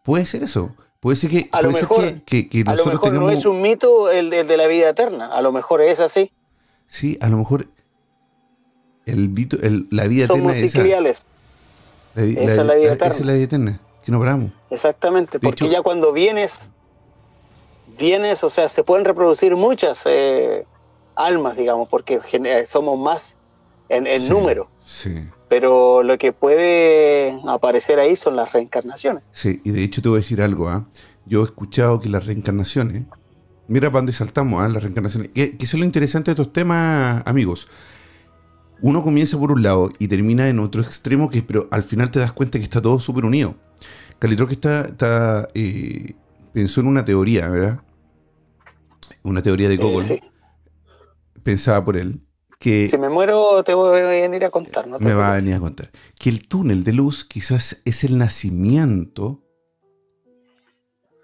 [0.03, 0.75] Puede ser eso.
[0.99, 3.31] Puede ser que, A lo ser mejor- que, que- que A lo mejor tengamos.
[3.31, 5.99] no es un mito el, de- el de la vida eterna, a lo mejor es
[5.99, 6.31] así.
[6.87, 7.67] Sí, a lo mejor
[9.05, 10.79] el, vito- el- la vida Son eterna es esa.
[12.15, 13.13] La, vi- esa es la vida ah, eterna.
[13.13, 14.51] Esa es la vida eterna, que no paramos.
[14.69, 15.39] exactamente.
[15.39, 16.59] Porque hecho- ya cuando vienes,
[17.97, 20.65] vienes, o sea, se pueden reproducir muchas eh,
[21.15, 22.19] almas, digamos, porque
[22.67, 23.37] somos más
[23.87, 24.69] en, en Sí, número.
[24.81, 25.15] Sí,
[25.49, 29.23] Pero lo que puede aparecer ahí son las reencarnaciones.
[29.31, 29.61] sí.
[29.63, 30.87] Y de hecho te voy a decir algo, ¿ah?
[31.25, 33.03] Yo he escuchado que las reencarnaciones.
[33.67, 34.69] Mira para dónde saltamos, ¿ah?
[34.69, 35.29] Las reencarnaciones.
[35.33, 37.67] Que, que eso es lo interesante de estos temas, amigos.
[38.81, 42.19] Uno comienza por un lado y termina en otro extremo, que, pero al final te
[42.19, 43.55] das cuenta que está todo súper unido.
[44.19, 46.13] Calitro que está, está eh,
[46.53, 47.79] pensó en una teoría, ¿verdad?
[49.23, 50.19] Una teoría de Eh, Gogol, sí.
[51.43, 52.21] pensada por él,
[52.59, 54.85] que Si me muero, te voy a venir a contar.
[54.87, 54.97] ¿no?
[54.97, 55.89] te me va a venir a contar.
[56.19, 59.41] Que el túnel de luz quizás es el nacimiento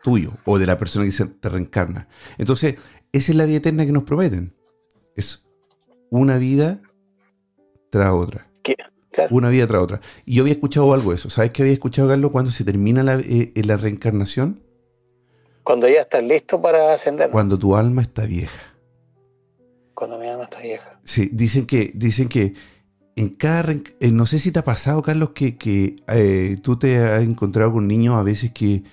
[0.04, 2.08] tuyo o de la persona que se te reencarna.
[2.38, 2.76] Entonces,
[3.12, 4.54] esa es la vida eterna que nos prometen.
[5.16, 5.48] Es
[6.10, 6.80] una vida
[7.90, 8.48] tras otra.
[8.64, 8.76] Que-
[9.12, 9.36] claro.
[9.36, 10.02] Una vida tras otra.
[10.26, 11.30] Y yo había escuchado algo de eso.
[11.30, 12.32] ¿Sabes qué había escuchado, Carlos?
[12.32, 14.62] Cuando se termina la, eh, eh, la reencarnación,
[15.64, 17.30] Cuando ya estás listo para ascender.
[17.32, 18.75] cuando tu alma está vieja.
[19.96, 21.00] Cuando mi alma está vieja.
[21.04, 22.54] Sí, dicen que, dicen que
[23.16, 27.00] en cada eh, no sé si te ha pasado, Carlos, que, que, eh, tú te
[27.00, 28.84] has encontrado con niños a veces que,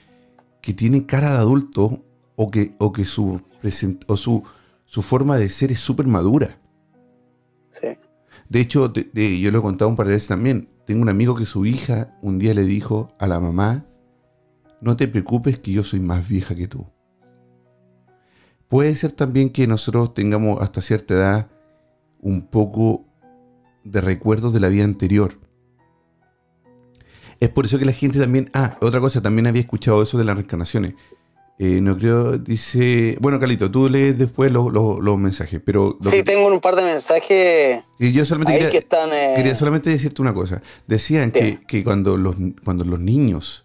[0.60, 2.04] que tienen cara de adulto
[2.36, 4.44] o que, o que su, present- o su,
[4.86, 6.60] su forma de ser es súper madura.
[7.70, 7.88] Sí.
[8.48, 10.68] De hecho, yo lo he contado un par de veces también.
[10.86, 13.86] Tengo un amigo que su hija un día le dijo a la mamá,
[14.80, 16.86] no te preocupes que yo soy más vieja que tú.
[18.72, 21.46] Puede ser también que nosotros tengamos hasta cierta edad
[22.22, 23.04] un poco
[23.84, 25.34] de recuerdos de la vida anterior.
[27.38, 28.48] Es por eso que la gente también...
[28.54, 30.94] Ah, otra cosa, también había escuchado eso de las reencarnaciones.
[31.58, 33.18] Eh, no creo, dice...
[33.20, 35.98] Bueno, Carlito, tú lees después los, los- los mensajes, pero...
[36.02, 39.10] lo Sí, que- tengo un par de mensajes y yo solamente quería, que están.
[39.12, 40.62] eh, quería solamente decirte una cosa.
[40.86, 43.64] Decían que, que cuando, los, cuando los niños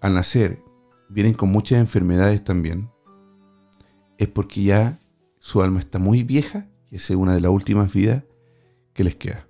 [0.00, 0.58] al nacer
[1.08, 2.89] vienen con muchas enfermedades también,
[4.20, 4.98] es porque ya
[5.38, 8.22] su alma está muy vieja y es una de las últimas vidas
[8.92, 9.46] que les queda.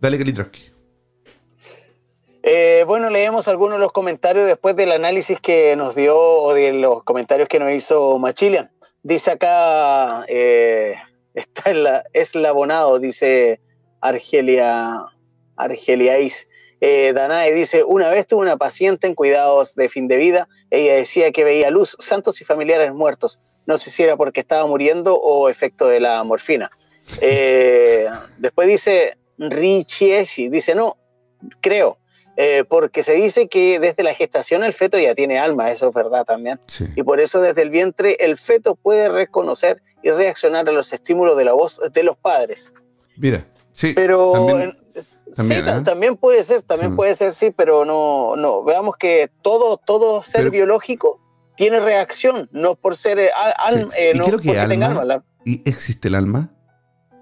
[0.00, 0.70] Dale, Kalitroski.
[2.44, 6.72] eh, bueno, leemos algunos de los comentarios después del análisis que nos dio o de
[6.72, 8.70] los comentarios que nos hizo Machilian.
[9.02, 10.94] Dice acá, eh,
[11.34, 13.60] está en la, eslabonado, dice
[14.00, 15.06] Argelia,
[15.56, 16.48] Argeliais.
[16.80, 20.94] Eh, Danae dice, una vez tuve una paciente en cuidados de fin de vida, ella
[20.94, 23.40] decía que veía luz, santos y familiares muertos.
[23.68, 26.70] No sé si era porque estaba muriendo o efecto de la morfina.
[27.20, 28.06] Eh,
[28.38, 30.96] después dice Richiesi, dice, no,
[31.60, 31.98] creo,
[32.36, 35.94] eh, porque se dice que desde la gestación el feto ya tiene alma, eso es
[35.94, 36.58] verdad también.
[36.66, 36.86] Sí.
[36.96, 41.36] Y por eso desde el vientre el feto puede reconocer y reaccionar a los estímulos
[41.36, 42.72] de la voz de los padres.
[43.16, 43.92] Mira, sí.
[43.94, 45.82] Pero también- en- s- también, sí, ta- ¿eh?
[45.84, 46.96] también puede ser, también Sí.
[46.96, 48.62] puede ser, sí, pero no, no.
[48.62, 51.20] Veamos que todo, todo ser Pero- biológico
[51.58, 53.88] tiene reacción, no por ser eh, al- al- Sí.
[53.98, 55.04] eh, no creo que porque tenga alma- alma.
[55.16, 56.50] La- ¿Y existe el alma?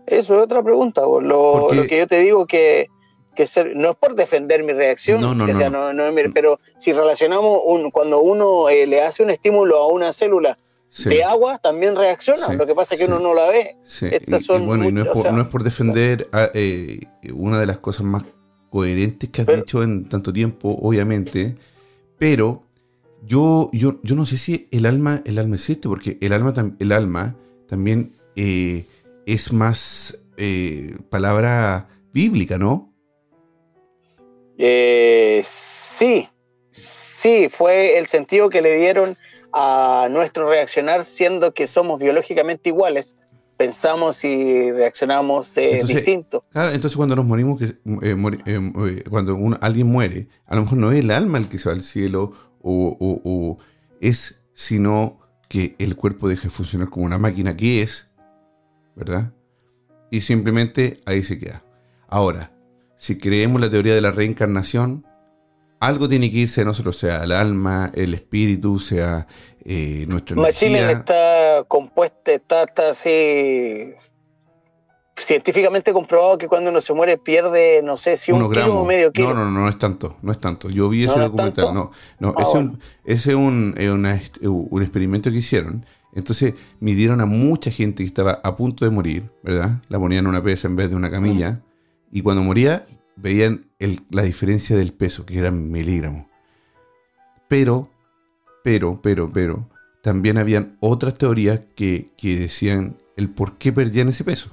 [0.07, 1.01] Eso es otra pregunta.
[1.01, 2.87] Lo, Porque- lo que yo te digo que
[3.35, 5.89] que ser, no es por defender mi reacción, No, no, no, sea, no.
[5.89, 9.77] no- no es mi- pero si relacionamos un, cuando uno eh, le hace un estímulo
[9.77, 10.57] a una célula
[10.89, 11.11] Sí.
[11.11, 12.47] de agua, también reacciona.
[12.47, 13.77] Sí, Lo que pasa es que uno no la ve.
[13.85, 15.65] Sí, Estas y- y son bueno, y no es, por, o sea, no es por
[15.65, 17.01] defender a, eh,
[17.35, 18.23] una de las cosas más
[18.71, 21.57] coherentes que has Pero- dicho en tanto tiempo, obviamente,
[22.17, 22.63] pero
[23.27, 26.93] yo, yo, yo no sé si el alma, el alma existe, porque el alma, el
[26.93, 27.37] alma
[27.69, 28.85] también eh,
[29.27, 32.93] es más eh, palabra bíblica, ¿no?
[34.59, 36.29] Eh, sí,
[36.71, 39.17] sí, fue el sentido que le dieron
[39.53, 43.17] a nuestro reaccionar, siendo que somos biológicamente iguales.
[43.57, 46.45] Pensamos y reaccionamos eh, Entonces, distinto.
[46.51, 50.77] Claro, entonces cuando nos morimos, que, eh, mori- cuando un- alguien muere, a lo mejor
[50.79, 52.33] no es el alma el que se va al cielo
[52.69, 53.59] o, o- o
[54.01, 58.11] es, sino que el cuerpo deja de funcionar como una máquina que es,
[58.97, 59.33] ¿verdad?
[60.11, 61.63] Y simplemente ahí se queda.
[62.09, 62.51] Ahora,
[62.99, 65.07] si creemos la teoría de la reencarnación,
[65.79, 69.27] algo tiene que irse de nosotros, sea el alma, el espíritu, sea
[69.65, 70.91] eh, nuestra energía.
[70.99, 73.93] está compuesta, está, está así
[75.17, 78.85] científicamente comprobado que cuando uno se muere pierde, no sé si un unos kilo o
[78.85, 79.29] medio kilo.
[79.29, 80.69] No, no, no, no es tanto, no es tanto.
[80.71, 82.71] Yo vi ¿No ese es documental, no, no, Ah, ese, bueno.
[82.73, 85.85] un, es un, una est- un experimento que hicieron.
[86.15, 89.83] Entonces midieron a mucha gente que estaba a punto de morir, ¿verdad?
[89.89, 91.61] La ponían en una pesa en vez de una camilla.
[92.11, 96.27] Y cuando moría, veían el- la diferencia del peso, que eran miligramos.
[97.49, 97.91] Pero,
[98.65, 99.69] pero, pero, pero,
[100.03, 104.51] también habían otras teorías que, que decían el por qué perdían ese peso.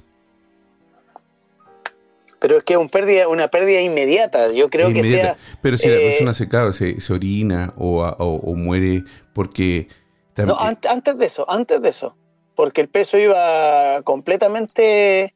[2.44, 4.52] Pero es que es un pérdida, una pérdida inmediata.
[4.52, 5.38] Yo creo que Inmediata.
[5.38, 5.56] sea.
[5.62, 9.02] Pero si la eh, persona se, claro, se, se orina o, o- o muere
[9.32, 9.88] porque...
[10.36, 12.14] No, an- antes de eso, antes de eso.
[12.54, 15.34] Porque el peso iba completamente.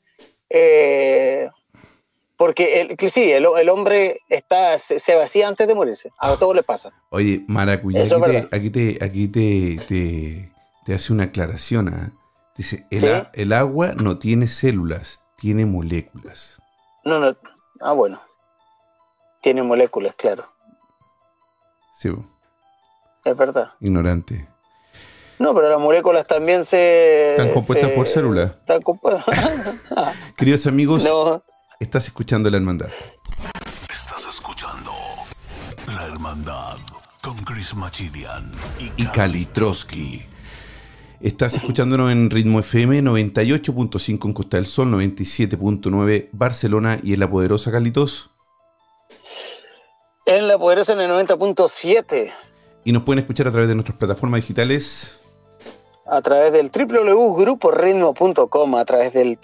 [0.51, 1.49] eh,
[2.37, 6.11] porque el, que sí, el, el hombre está, se, se vacía antes de morirse.
[6.19, 6.93] A todos les pasa.
[7.11, 10.53] Oye, Maracuyá, aquí, te, aquí, te, aquí te, te-
[10.85, 11.89] te hace una aclaración.
[11.89, 12.13] ¿ah?
[12.55, 13.07] Dice, el, Sí.
[13.07, 16.58] a- el agua no tiene células, tiene moléculas.
[17.09, 17.37] No, no.
[17.81, 18.21] Ah, bueno.
[19.43, 20.45] Tiene moléculas, claro.
[21.95, 22.11] Sí,
[23.25, 23.73] Es verdad.
[23.81, 24.49] ignorante.
[25.39, 27.31] No, pero las moléculas también se.
[27.33, 28.51] Están compuestas se- por células.
[28.51, 29.25] Están compuestas.
[30.37, 31.43] Queridos amigos, no,
[31.81, 32.91] estás escuchando La Hermandad.
[33.89, 34.91] Estás escuchando
[35.87, 36.77] La Hermandad
[37.23, 38.51] con Chris Machilian
[38.97, 40.27] y Kalitroski.
[41.21, 47.29] Estás escuchándonos en Ritmo FM 98.5 en Costa del Sol, 97.9 Barcelona y en la
[47.29, 48.31] poderosa Calitos.
[50.27, 52.33] en la poderosa en el 90.7
[52.85, 55.19] Y nos pueden escuchar a través de nuestras plataformas digitales.
[56.07, 59.37] a través del www.gruporitmo.com, a través del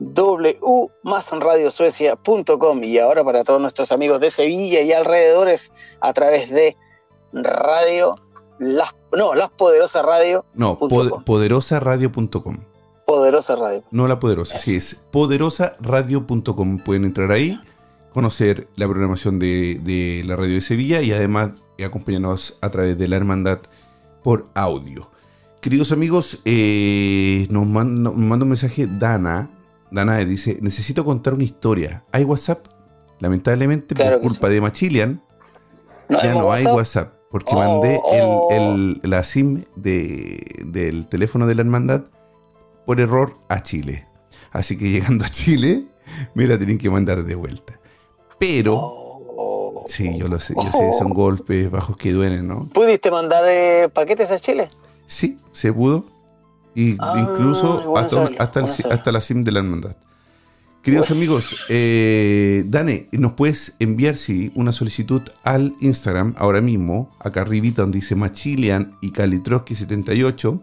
[0.00, 6.74] www.masradiosuecia.com y ahora para todos nuestros amigos de Sevilla y alrededores a través de
[7.34, 8.14] radio
[8.58, 12.56] las no las poderosas radio No, pod- poderosaradio.com.
[13.06, 16.78] poderosa radio No la poderosa, sí, es poderosaradio.com.
[16.78, 17.58] Pueden entrar ahí,
[18.12, 21.50] conocer la programación de, de la radio de Sevilla y además
[21.84, 23.58] acompañarnos a través de la hermandad
[24.22, 25.10] por audio.
[25.60, 29.50] Queridos amigos, eh, nos, man- nos manda un mensaje Dana.
[29.90, 32.04] Dana dice, necesito contar una historia.
[32.12, 32.66] ¿Hay WhatsApp?
[33.20, 35.22] Lamentablemente, Claro por culpa de Machilian,
[36.08, 37.14] ¿No ya no hay WhatsApp?
[37.30, 38.48] Porque Oh, mandé oh.
[38.52, 42.02] el, el- la SIM de- del teléfono de la hermandad
[42.86, 44.06] por error a Chile.
[44.52, 45.84] Así que llegando a Chile,
[46.34, 47.78] me la tienen que mandar de vuelta.
[48.38, 48.76] Pero,
[49.38, 49.84] Oh.
[49.88, 52.68] sí, yo lo sé, yo sé, son golpes bajos que duelen, ¿no?
[52.72, 54.68] ¿Pudiste mandar eh, paquetes a Chile?
[55.06, 56.04] Sí, se pudo.
[56.74, 58.36] Y Ah, incluso hasta, el-
[58.92, 59.96] hasta la SIM de la hermandad.
[60.86, 67.40] Queridos amigos, eh, Dane, nos puedes enviar sí, una solicitud al Instagram ahora mismo, acá
[67.40, 70.62] arribita donde dice Machilian y Kalitroski78.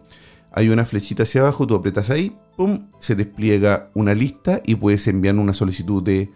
[0.52, 5.06] Hay una flechita hacia abajo, tú apretas ahí, pum, se despliega una lista y puedes
[5.08, 6.30] enviar una solicitud de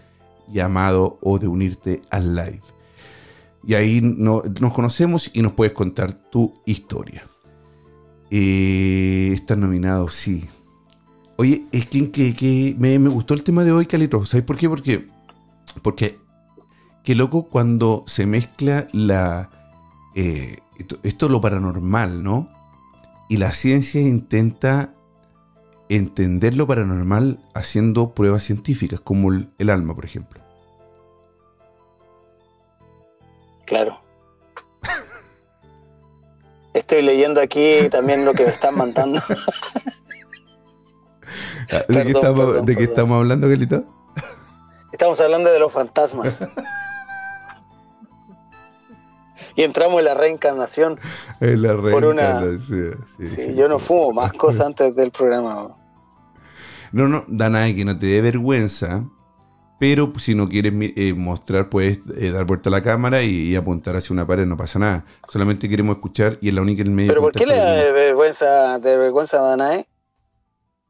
[0.53, 2.61] llamado o de unirte al live.
[3.67, 7.27] Y ahí no- nos conocemos y nos puedes contar tu historia.
[8.31, 10.45] Eh, estás nominado, sí.
[11.41, 14.27] Oye, es que, que, que me, me gustó el tema de hoy, Calito.
[14.27, 14.69] ¿Sabes por qué?
[14.69, 15.09] Porque,
[15.83, 16.19] porque
[17.05, 19.49] qué loco cuando se mezcla la
[20.17, 22.49] eh, esto, esto lo paranormal, ¿no?
[23.29, 24.93] Y la ciencia intenta
[25.89, 30.41] entender lo paranormal haciendo pruebas científicas, como el, el alma, por ejemplo.
[33.65, 34.01] Claro.
[36.75, 39.23] Estoy leyendo aquí también lo que me están mandando.
[41.89, 42.91] ¿De, qué, estamos, perdón, de qué perdón.
[42.93, 43.85] estamos hablando, Calito?
[44.93, 46.43] Estamos hablando de los fantasmas.
[49.57, 50.99] y entramos en la reencarnación.
[51.41, 53.55] En la Por una- reencarnación, sí, Sí, sí.
[53.55, 55.77] yo no fumo más cosas antes del programa.
[56.93, 59.05] No, no, Danae, que no te dé vergüenza,
[59.79, 63.57] pero si no quieres eh, mostrar, puedes eh, dar vuelta a la cámara y, y
[63.57, 65.05] apuntar hacia una pared, no pasa nada.
[65.29, 67.75] Solamente queremos escuchar y es la única en el medio ¿Pero por qué le da
[67.93, 69.87] vergüenza, de vergüenza a Danae?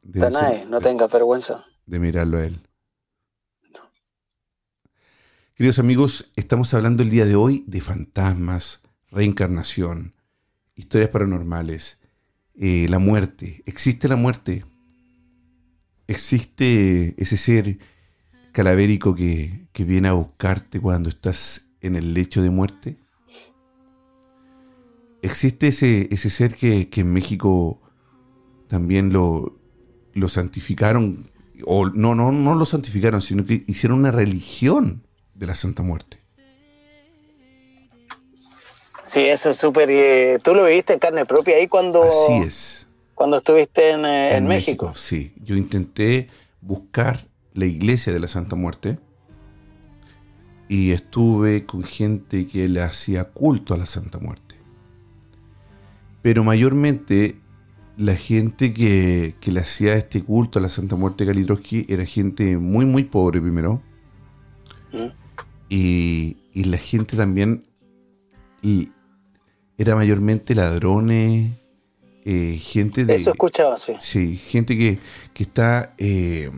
[0.08, 1.64] De- Danae, no tengas vergüenza.
[1.86, 2.60] de mirarlo a él.
[5.54, 10.14] Queridos amigos, estamos hablando el día de hoy de fantasmas, reencarnación,
[10.76, 12.00] historias paranormales,
[12.54, 13.62] eh, la muerte.
[13.66, 14.64] ¿Existe la muerte?
[16.06, 17.78] ¿Existe ese ser
[18.52, 22.96] calavérico que, que viene a buscarte cuando estás en el lecho de muerte?
[25.22, 27.80] ¿Existe ese, ese ser que, que en México
[28.68, 29.57] también lo,
[30.18, 31.30] lo santificaron?
[31.64, 35.02] O no, no, no lo santificaron, sino que hicieron una religión
[35.34, 36.18] de la Santa Muerte.
[39.04, 39.88] Sí, eso es súper...
[39.90, 42.88] eh, Tú lo viviste en carne propia ahí cuando, Así es.
[43.14, 44.92] cuando estuviste en, eh, en México.
[44.94, 46.28] Sí, yo intenté
[46.60, 48.98] buscar la iglesia de la Santa Muerte
[50.68, 54.56] y estuve con gente que le hacía culto a la Santa Muerte.
[56.20, 57.38] Pero mayormente
[57.98, 62.06] la gente que, que le hacía este culto a la Santa Muerte de Kalitroski era
[62.06, 63.82] gente muy, muy pobre primero.
[64.92, 65.08] ¿Mm?
[65.68, 67.64] Y, y la gente también
[68.62, 68.90] y
[69.76, 71.52] era mayormente ladrones,
[72.24, 73.16] eh, gente de...
[73.16, 73.92] Eso escuchaba, sí.
[74.00, 74.98] Sí, gente que,
[75.34, 75.94] que está.
[75.98, 76.50] eh,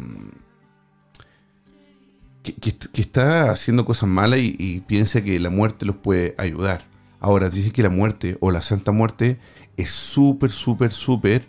[2.42, 6.89] que está haciendo cosas malas y, y piensa que la muerte los puede ayudar.
[7.20, 9.38] Ahora, dicen que la muerte o la Santa Muerte
[9.76, 11.46] es súper, súper, súper.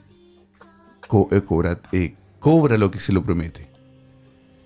[1.32, 3.70] eh, cobra, eh, cobra lo que se lo promete.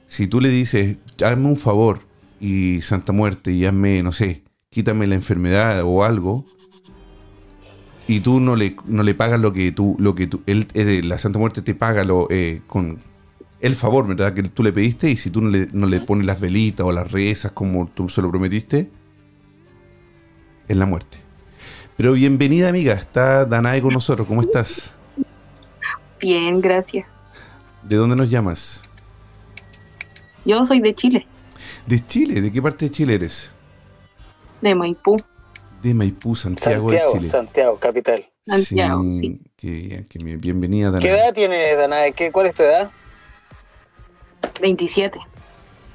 [0.08, 2.02] Si tú le dices, hazme un favor
[2.40, 6.46] y Santa Muerte y hazme, no sé, quítame la enfermedad o algo,
[8.08, 11.02] y tú no le, no le pagas lo que tú, lo que tú, él, eh,
[11.04, 12.28] la Santa Muerte te paga lo,
[12.68, 13.00] con
[13.60, 14.34] el favor, ¿verdad?
[14.34, 16.92] Que tú le pediste, y si tú no le, no le pones las velitas o
[16.92, 18.90] las rezas como tú se lo prometiste,
[20.68, 21.18] es la muerte.
[21.98, 24.96] Pero bienvenida, amiga, está Danae con nosotros, ¿cómo estás?
[26.20, 27.08] Bien, gracias.
[27.84, 28.84] ¿De dónde nos llamas?
[30.44, 31.26] Yo soy de Chile,
[31.88, 33.52] De Chile, ¿de qué parte de Chile eres?
[34.62, 35.16] de Maipú,
[35.84, 37.30] De Maipú, Santiago, Santiago, de Chile.
[37.30, 38.26] Santiago, capital.
[38.48, 39.42] Santiago, sí.
[39.56, 40.42] Qué bien, qué bien.
[40.42, 41.24] bienvenida, ¿Qué Danae.
[41.26, 42.14] edad tienes, Danae?
[42.14, 42.90] ¿Qué, ¿Cuál es tu edad?
[44.62, 45.20] 27.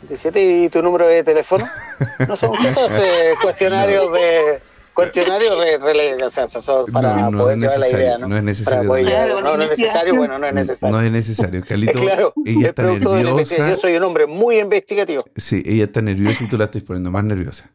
[0.02, 1.66] 17 y tu número de teléfono.
[2.28, 4.60] No son cosas, eh, cuestionarios de
[4.94, 6.46] cuestionarios re- rele- o sea,
[6.92, 8.28] para No, no poder llevar la idea, ¿no?
[8.28, 10.96] no es necesario, llevar- no, no es necesario, bueno, no es necesario.
[10.96, 12.00] No es necesario, Carlito.
[12.00, 13.66] claro, ella es está producto de la investigación.
[13.66, 13.82] nerviosa.
[13.82, 15.24] Yo soy un hombre muy investigativo.
[15.36, 17.70] Sí, ella está nerviosa y tú la estás poniendo más nerviosa.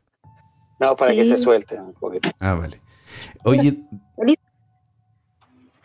[0.79, 1.31] No, para que Sí.
[1.31, 2.29] se suelte un poquito.
[2.39, 2.81] Ah, vale.
[3.45, 3.77] Oye,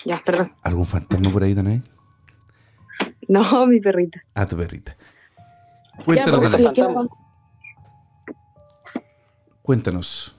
[0.04, 0.52] Ya, perdón.
[0.62, 1.80] ¿algún fantasma por ahí, Danae?
[3.28, 4.22] No, mi perrita.
[4.34, 4.96] Ah, tu perrita.
[6.04, 6.50] Cuéntanos, Ya, Danae.
[6.50, 6.74] pues, Danae.
[6.74, 7.16] ¿qué fantasma.
[9.62, 10.34] Cuéntanos.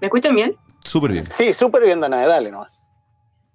[0.00, 0.54] ¿Me escuchan bien?
[0.84, 1.26] Súper bien.
[1.30, 2.86] Sí, súper bien, Danae, dale nomás.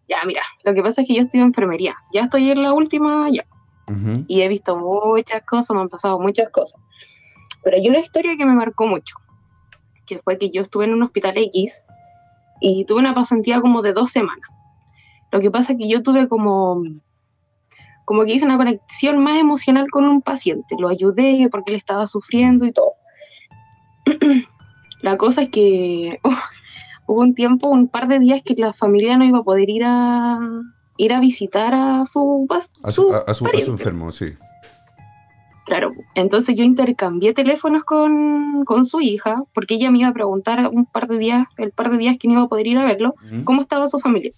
[0.09, 1.95] Ya, mira, lo que pasa es que yo estoy en enfermería.
[2.13, 3.45] Ya estoy en la última, ya.
[4.27, 6.79] Y he visto muchas cosas, me han pasado muchas cosas.
[7.63, 9.15] Pero hay una historia que me marcó mucho.
[10.05, 11.83] Que fue que yo estuve en un hospital X
[12.59, 14.49] y tuve una pasantía como de dos semanas.
[15.31, 16.83] Lo que pasa es que yo tuve como,
[18.05, 20.75] como que hice una conexión más emocional con un paciente.
[20.77, 22.93] Lo ayudé porque él estaba sufriendo y todo.
[25.01, 26.35] La cosa es que oh,
[27.07, 29.83] hubo un tiempo, un par de días que la familia no iba a poder ir
[29.85, 30.39] a
[30.97, 32.47] ir a visitar a su,
[32.83, 33.71] A su, a, a su, a su pariente.
[33.71, 34.33] enfermo, sí.
[35.65, 40.67] Claro, entonces yo intercambié teléfonos con, con su hija, porque ella me iba a preguntar
[40.67, 42.83] un par de días, el par de días que no iba a poder ir a
[42.83, 43.13] verlo,
[43.45, 44.33] cómo estaba su familia.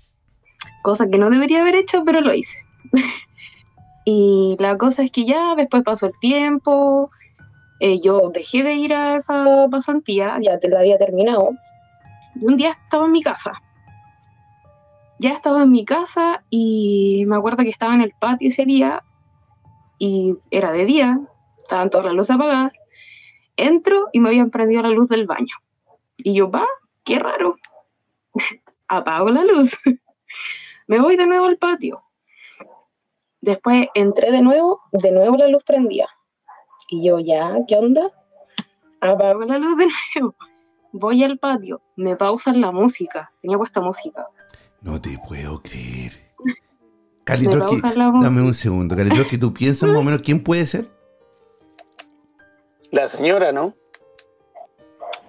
[0.83, 2.57] Cosa que no debería haber hecho, pero lo hice.
[4.05, 7.09] y la cosa es que ya después pasó el tiempo,
[7.79, 11.49] eh, yo dejé de ir a esa pasantía, ya la había terminado,
[12.35, 13.53] y un día estaba en mi casa.
[15.17, 19.01] Ya estaba en mi casa y me acuerdo que estaba en el patio ese día
[19.97, 21.19] y era de día,
[21.57, 22.73] estaban todas las luces apagadas.
[23.57, 25.55] Entro y me habían prendido la luz del baño.
[26.17, 26.67] Y yo, va,
[27.03, 27.55] qué raro.
[28.87, 29.75] Apago la luz.
[30.87, 32.04] me voy de nuevo al patio.
[33.45, 36.07] Después entré de nuevo, de nuevo la luz prendía.
[36.89, 38.11] Y yo, ya, ¿qué onda?
[39.01, 39.85] Apago la luz de
[40.15, 40.35] nuevo.
[40.91, 43.31] Voy al patio, me pausan la música.
[43.43, 44.25] Tenía puesta música.
[44.81, 46.13] No te puedo creer.
[47.23, 47.81] Calitroski,
[48.19, 48.95] dame un segundo.
[48.95, 50.87] Calitroski, ¿tú piensas más o menos quién puede ser?
[52.89, 53.75] La señora, ¿no?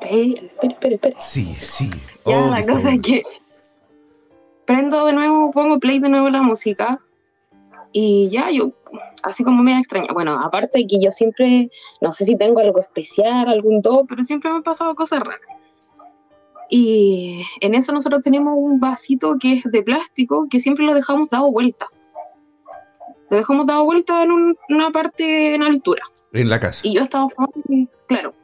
[0.00, 1.20] Espera, espera, espera.
[1.20, 1.90] Sí, sí.
[2.24, 3.22] Ya, Oh, la cosa es que
[4.64, 7.02] prendo de nuevo, pongo play de nuevo la música
[7.92, 8.72] y ya yo,
[9.22, 10.08] así como me extraña.
[10.12, 11.70] Bueno, aparte que yo siempre,
[12.00, 15.40] no sé si tengo algo especial, algún don, pero siempre me han pasado cosas raras.
[16.68, 21.28] Y en eso nosotros tenemos un vasito que es de plástico que siempre lo dejamos
[21.30, 21.86] dado vuelta.
[23.30, 26.02] Lo dejamos dado vuelta en un- una parte en altura.
[26.32, 26.86] En la casa.
[26.86, 28.34] Y yo estaba fumando, claro,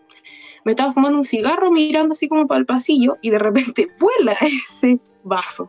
[0.64, 4.36] me estaba fumando un cigarro mirando así como para el pasillo y de repente vuela
[4.40, 5.68] ese vaso.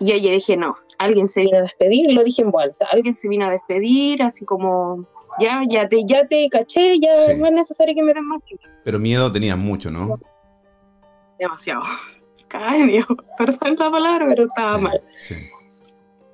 [0.00, 3.14] Y ahí yo dije, no, alguien se vino a despedir, lo dije en vuelta, alguien
[3.14, 5.06] se vino a despedir, así como,
[5.40, 7.36] ya, ya te, ya te caché, ya Sí.
[7.38, 8.64] no es necesario que me den más tiempo.
[8.84, 10.18] Pero miedo tenías mucho, ¿no?
[11.38, 11.82] Demasiado.
[12.48, 13.06] Caño,
[13.38, 15.00] perdón la palabra, pero estaba Sí, mal.
[15.20, 15.34] sí.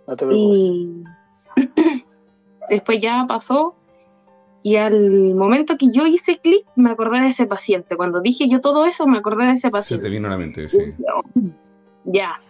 [0.07, 0.59] No te preocupes.
[0.59, 1.05] Y
[2.69, 3.77] después ya pasó.
[4.65, 7.97] Y al momento que yo hice clic, me acordé de ese paciente.
[7.97, 10.05] Cuando dije yo todo eso, me acordé de ese Se paciente.
[10.07, 10.79] te vino a la mente, sí.
[12.05, 12.41] Ya.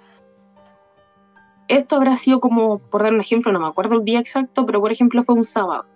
[1.72, 4.78] Esto habrá sido como, por dar un ejemplo, no me acuerdo el día exacto, pero
[4.82, 5.86] por ejemplo fue un sábado.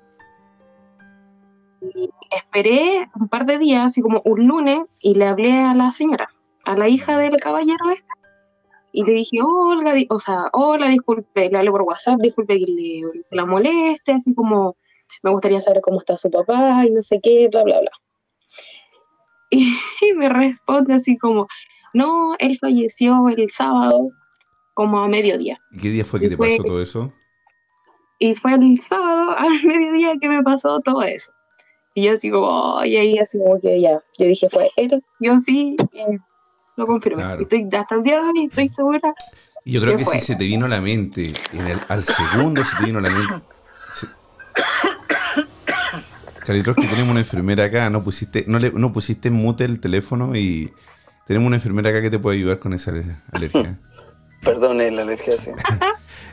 [1.82, 5.92] Y esperé un par de días, así como un lunes, y le hablé a la
[5.92, 6.30] señora,
[6.64, 8.08] a la hija del caballero este.
[8.92, 13.02] Y le dije, hola, o sea, hola, disculpe, le hablé por WhatsApp, disculpe que le,
[13.30, 14.76] la moleste, así como,
[15.22, 17.90] me gustaría saber cómo está su papá y no sé qué, bla, bla, bla.
[19.50, 21.48] Y, me responde así como,
[21.92, 24.08] no, él falleció el sábado
[24.76, 25.58] como a mediodía.
[25.72, 27.12] ¿Y qué día fue que te Fue- pasó todo eso?
[28.18, 31.32] Y fue el sábado al mediodía que me pasó todo eso.
[31.94, 35.38] Y yo así como, y ahí así como que ya, yo dije, fue él, yo
[35.40, 36.18] sí, y
[36.76, 37.22] lo confirmé.
[37.22, 37.40] Claro.
[37.40, 39.14] Y estoy, hasta el día de hoy estoy segura.
[39.64, 42.04] Y yo creo ¿Qué que si se te vino a la mente, en el, al
[42.04, 43.34] segundo se te vino a la mente.
[43.94, 44.06] se-
[46.44, 50.36] que tenemos una enfermera acá, no pusiste, no le, no pusiste en mute el teléfono
[50.36, 50.72] y
[51.26, 53.80] tenemos una enfermera acá que te puede ayudar con esa ale- alergia.
[54.42, 55.50] Perdone la alergia, sí.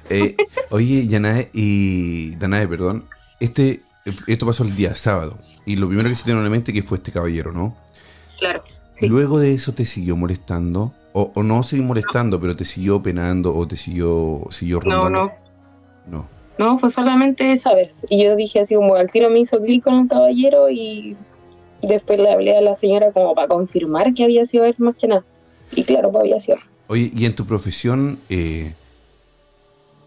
[0.09, 0.35] Eh,
[0.69, 3.05] oye, Yanae y Danae, perdón,
[3.39, 3.79] este,
[4.27, 6.73] esto pasó el día sábado y lo primero que se te vino a la mente
[6.73, 7.73] que fue este caballero, ¿no?
[8.37, 8.61] Claro.
[8.95, 9.07] Sí.
[9.07, 13.55] Luego de eso te siguió molestando o, o no siguió molestando, pero te siguió penando
[13.55, 15.31] o te siguió, siguió No, rondando.
[16.07, 16.27] no, No.
[16.57, 18.05] no, fue solamente esa vez.
[18.09, 21.15] Y yo dije así como, al tiro me hizo clic con un caballero y
[21.81, 25.07] después le hablé a la señora como para confirmar que había sido él más que
[25.07, 25.23] nada.
[25.71, 26.57] Y claro, pues había sido.
[26.57, 26.63] él.
[26.87, 28.73] Oye, y en tu profesión, eh,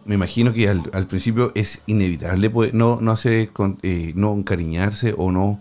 [0.04, 4.34] me imagino que al, al principio es inevitable pues, no, no hacer, con- eh, no
[4.34, 5.60] encariñarse o no,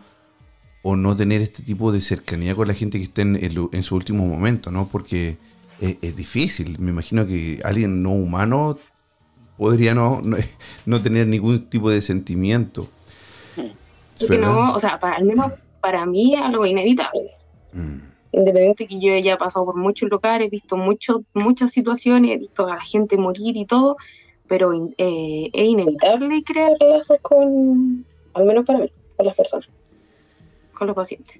[0.84, 3.84] o no tener este tipo de cercanía con la gente que está en, lo- en
[3.84, 4.88] su último momento, ¿no?
[4.88, 5.38] Porque
[5.80, 6.78] es, es difícil.
[6.80, 8.78] Me imagino que alguien no humano
[9.58, 10.38] podría no, no,
[10.86, 12.88] no tener ningún tipo de sentimiento.
[14.16, 17.32] Así que no, o sea, para, al menos para mí es algo inevitable.
[17.74, 17.98] Mm.
[18.36, 22.76] Independiente que yo haya pasado por muchos lugares, visto mucho, muchas situaciones, he visto a
[22.76, 23.96] la gente morir y todo,
[24.48, 29.70] pero eh, es inevitable crear lazos con, al menos para mí, con las personas,
[30.74, 31.40] con los pacientes.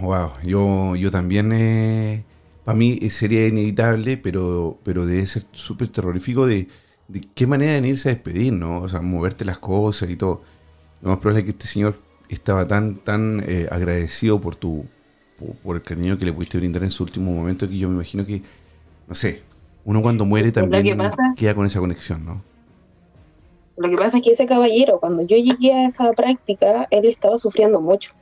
[0.00, 2.24] Wow, yo, yo también, eh,
[2.64, 6.66] para mí sería inevitable, pero, pero debe ser súper terrorífico de,
[7.06, 8.80] de qué manera de irse a despedir, ¿no?
[8.80, 10.42] O sea, moverte las cosas y todo.
[11.00, 11.96] Lo más probable es que este señor
[12.28, 14.84] estaba tan, tan eh, agradecido por tu,
[15.62, 18.24] por, el cariño que le pudiste brindar en su último momento que yo me imagino
[18.24, 18.42] que,
[19.08, 19.42] no sé,
[19.84, 22.42] uno cuando muere que también pasa- queda con esa conexión, ¿no?
[23.76, 27.36] Lo que pasa es que ese caballero, cuando yo llegué a esa práctica, él estaba
[27.36, 28.12] sufriendo mucho.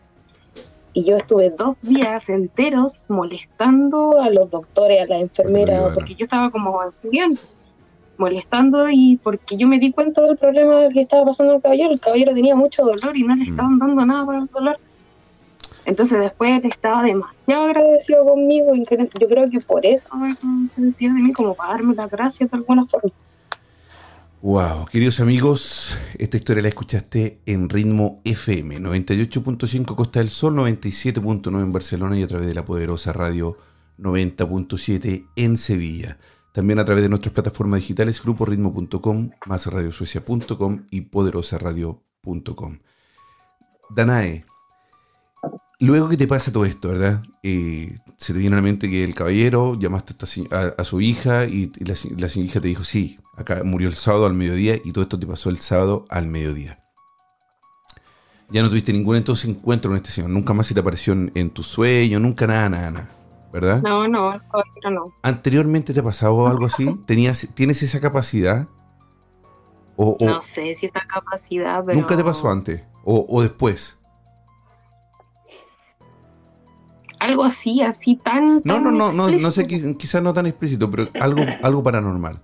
[0.92, 6.24] Y yo estuve dos días enteros molestando a los doctores, a las enfermeras, porque yo
[6.24, 7.40] estaba como estudiante,
[8.16, 11.92] molestando y porque yo me di cuenta del problema que estaba pasando al caballero.
[11.92, 13.48] El caballero tenía mucho dolor y no le Mm.
[13.50, 14.78] estaban dando nada para el dolor.
[15.84, 20.14] Entonces después él estaba demasiado agradecido conmigo yo creo que por eso
[20.74, 23.10] se despidió de mí, como para darme las gracias de alguna forma.
[24.40, 31.62] Wow, queridos amigos, esta historia la escuchaste en ritmo FM 98.5 Costa del Sol, 97.9
[31.62, 33.56] en Barcelona y a través de la poderosa radio
[33.98, 36.18] 90.7 en Sevilla.
[36.52, 42.78] También a través de nuestras plataformas digitales gruporitmo.com, másradiosuecia.com y poderosaradio.com.
[43.90, 44.44] Danae,
[45.80, 47.22] luego que te pasa todo esto, ¿verdad?
[47.42, 50.14] Eh, se te viene a la mente que el caballero, llamaste
[50.50, 54.26] a, a- a su hija y, la, hija te dijo, sí, acá murió el sábado
[54.26, 56.80] al mediodía y todo esto te pasó el sábado al mediodía.
[58.50, 61.32] Ya no tuviste ningún entonces encuentro con este señor, nunca más se te apareció en,
[61.34, 63.10] en tu sueño, nunca nada, nada, nada,
[63.52, 63.82] ¿verdad?
[63.82, 65.14] No, no, el caballero no.
[65.22, 66.86] ¿Anteriormente te ha pasado algo así?
[67.06, 68.68] ¿Tenías, ¿Tienes esa capacidad?
[69.96, 71.98] ¿O, o No sé si esa capacidad, pero...
[71.98, 72.82] nunca te pasó antes?
[73.04, 73.98] ¿O, o después?
[77.24, 78.56] Algo así, así tan...
[78.64, 82.40] No, tan no, no, no, no sé, quizás no tan explícito, pero algo, algo paranormal.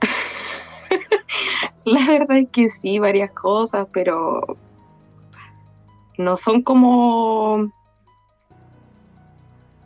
[1.84, 4.56] La verdad es que sí, varias cosas, pero
[6.18, 7.68] no son como,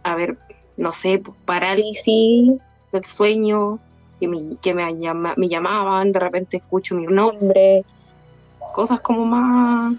[0.02, 0.38] a ver,
[0.76, 2.52] no sé, pues, parálisis
[2.92, 3.78] del sueño,
[4.20, 7.84] que me, que me, llama- me llamaban, de repente escucho mi nombre,
[8.74, 9.94] cosas como más...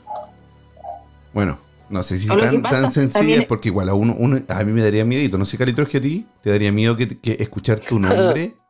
[1.33, 1.57] Bueno,
[1.89, 4.81] no sé si que tan, tan es- porque igual a uno, uno, a mí me
[4.83, 5.37] daría miedito.
[5.37, 8.55] No sé, Calitros, que a ti te daría miedo que, que escuchar tu nombre.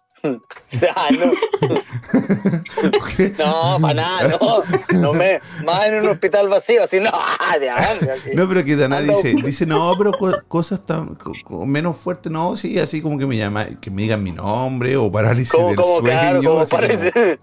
[0.95, 1.31] Ah, no,
[3.37, 4.99] no, para nada, no.
[4.99, 5.39] No me.
[5.65, 7.11] Más en un hospital vacío, así, no,
[7.59, 8.29] de avance, así.
[8.33, 12.31] No, pero que Dana dice, dice, no, pero co- cosas tan co- co- menos fuertes,
[12.31, 15.67] no, sí, así como que me llama, que me digan mi nombre o parálisis como,
[15.67, 16.19] del como, sueño.
[16.19, 17.39] claro, como así como- parece.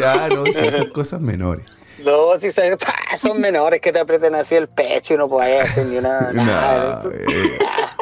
[0.00, 1.66] Ya, no, sí, esas cosas menores.
[2.04, 2.76] No, si se-
[3.18, 6.20] son menores que te aprieten así el pecho y no puedes hacer ni una.
[6.32, 7.02] Nada.
[7.12, 7.58] eh,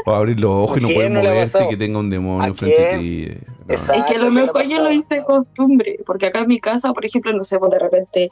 [0.07, 1.69] o abrir los ojos y no ¿A puedes no moverte, pasado?
[1.71, 3.25] que tenga un demonio ¿A frente a ti.
[3.29, 3.75] eh, no.
[3.75, 4.03] Exacto.
[4.03, 4.83] Es que a lo ¿qué le mejor yo pasaba?
[4.89, 7.79] lo hice de costumbre, porque acá en mi casa, por ejemplo, no sé, pues de
[7.79, 8.31] repente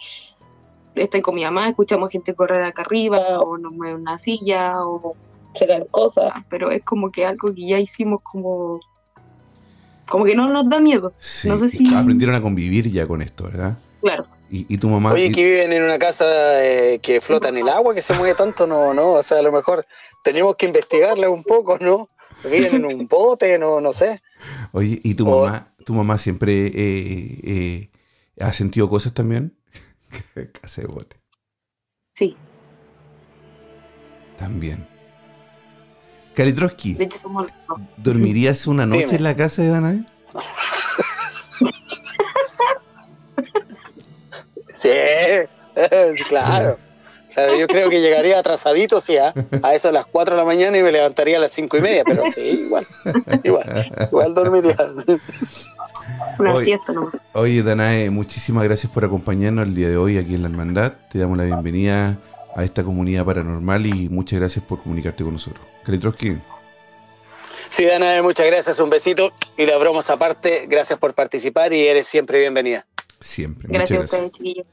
[0.95, 5.15] estoy con mi mamá, escuchamos gente correr acá arriba, o nos mueve una silla, o
[5.55, 8.81] se dan cosas, pero es como que algo que ya hicimos como...
[10.09, 13.21] Como que no nos da miedo, Sí, no sé si- aprendieron a convivir ya con
[13.23, 13.77] esto, ¿verdad?
[14.01, 14.27] claro.
[14.51, 15.13] Y, y tu mamá.
[15.13, 18.15] Oye, y- que viven en una casa eh, que flota en el agua, que se
[18.15, 19.87] mueve tanto, no, no, o sea, a lo mejor
[20.25, 22.09] tenemos que investigarla un poco, ¿no?
[22.45, 24.23] Viven en un bote, no, no sé.
[24.73, 27.91] Oye, ¿y tu O- mamá, tu mamá siempre eh, eh,
[28.41, 29.57] ha sentido cosas también?
[30.63, 31.17] Casa de bote.
[32.15, 32.37] Sí,
[34.39, 34.87] También.
[36.37, 37.81] Dos.
[37.97, 39.17] ¿dormirías una noche Dime.
[39.17, 40.05] en la casa de Danae?
[44.79, 44.89] Sí,
[46.17, 46.77] sí, claro.
[47.35, 49.35] Claro, yo creo que llegaría atrasadito, sí, ¿ah?
[49.63, 51.83] a eso a las 4 de la mañana y me levantaría a las cinco y
[51.83, 52.87] media, pero sí, igual,
[53.45, 54.77] igual, igual dormiría.
[56.39, 56.65] Una Oye.
[56.65, 57.15] siesta nomás.
[57.35, 60.95] Oye, Danae, muchísimas gracias por acompañarnos el día de hoy aquí en la Hermandad.
[61.13, 62.17] Te damos la bienvenida
[62.57, 65.65] a esta comunidad paranormal y muchas gracias por comunicarte con nosotros.
[65.85, 66.39] Kalitroski,
[67.71, 72.07] Sí, Dana, muchas gracias, un besito y las bromas aparte, gracias por participar y eres
[72.07, 72.87] siempre bienvenida.
[73.21, 73.69] Siempre.
[73.69, 74.21] Gracias a gracias.
[74.21, 74.67] ustedes, chiquillos.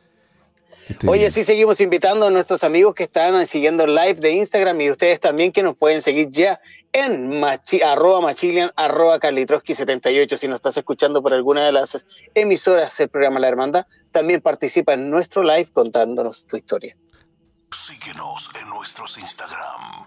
[1.08, 1.32] Oye, bien.
[1.32, 5.20] sí seguimos invitando a nuestros amigos que están siguiendo el live de Instagram y ustedes
[5.20, 6.60] también que nos pueden seguir ya
[6.94, 10.38] en machi, arroba machilian, arroba carlitroski78.
[10.38, 14.94] Si nos estás escuchando por alguna de las emisoras del programa La Hermandad, también participa
[14.94, 16.96] en nuestro live contándonos tu historia.
[17.72, 20.06] Síguenos en nuestros Instagram.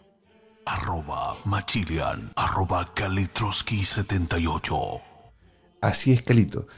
[0.65, 5.03] Arroba Machilian, arroba Kalitroski78.
[5.81, 6.69] Así es, Calito.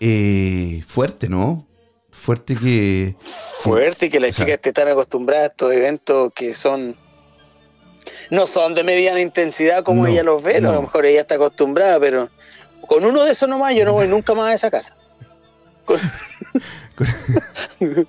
[0.00, 1.66] Eh, fuerte, ¿no?
[2.10, 3.16] Fuerte que...
[3.62, 6.96] Fuerte que las o sea, chicas estén tan acostumbradas a estos eventos que son
[8.30, 10.70] no son de mediana intensidad como No, ella los ve, no.
[10.70, 12.28] a lo mejor ella está acostumbrada, pero
[12.86, 14.96] con uno de esos nomás yo no voy nunca más a esa casa.
[15.84, 15.98] Con,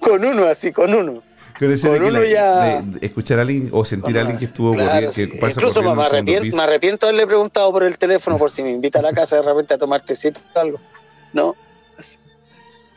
[0.00, 1.22] con uno, así, con uno.
[1.58, 4.16] Con ese Con de, que uno la- ya- de- de escuchar a alguien o sentir
[4.18, 5.28] a alguien que estuvo Claro, corriendo, sí.
[5.28, 8.50] que pasa Incluso corriendo me arrepiento, me arrepiento de haberle preguntado por el teléfono por
[8.50, 10.80] si me invita a la casa de repente a tomar tecito o algo.
[11.32, 11.54] No.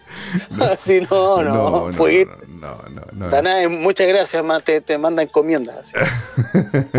[0.61, 3.29] Así no, no, no, no, no, no, no.
[3.29, 5.91] Dana, eh, muchas gracias, más te, te manda encomiendas.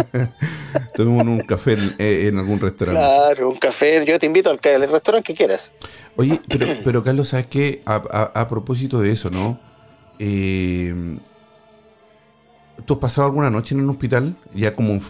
[0.95, 3.01] Tomemos un café en, eh, en algún restaurante.
[3.01, 4.05] Claro, un café.
[4.05, 5.73] Yo te invito al, al restaurante que quieras.
[6.17, 7.83] Oye, pero, pero Carlos, ¿sabes qué?
[7.87, 9.59] A, a- a propósito de eso, ¿no?
[10.19, 10.95] Eh,
[12.87, 14.37] ¿Tú has pasado alguna noche en un hospital?
[14.55, 15.01] Ya como,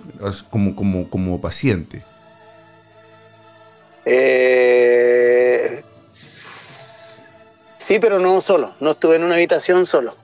[0.51, 2.03] como, como, como paciente.
[4.05, 5.83] Eh,
[7.79, 8.75] sí, pero no solo.
[8.81, 10.15] No estuve en una habitación solo.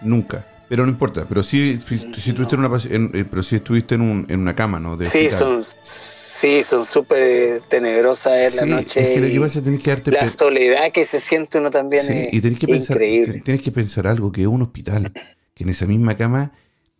[0.00, 0.44] Nunca.
[0.68, 1.26] Pero no importa.
[1.28, 4.40] Pero sí, si, si estuviste en una, en- eh, pero sí estuviste en, un, en
[4.40, 4.96] una cama, ¿no?
[4.96, 5.38] De Sí, hospital.
[5.38, 9.00] son, sí, son súper tenebrosas en Sí, la noche.
[9.00, 11.20] es que lo y que pasa es que tenés que darte la soledad que se
[11.20, 14.62] siente uno también Sí, es y tenés que pensar, que pensar algo, que es un
[14.62, 15.12] hospital,
[15.56, 16.52] que en esa misma cama,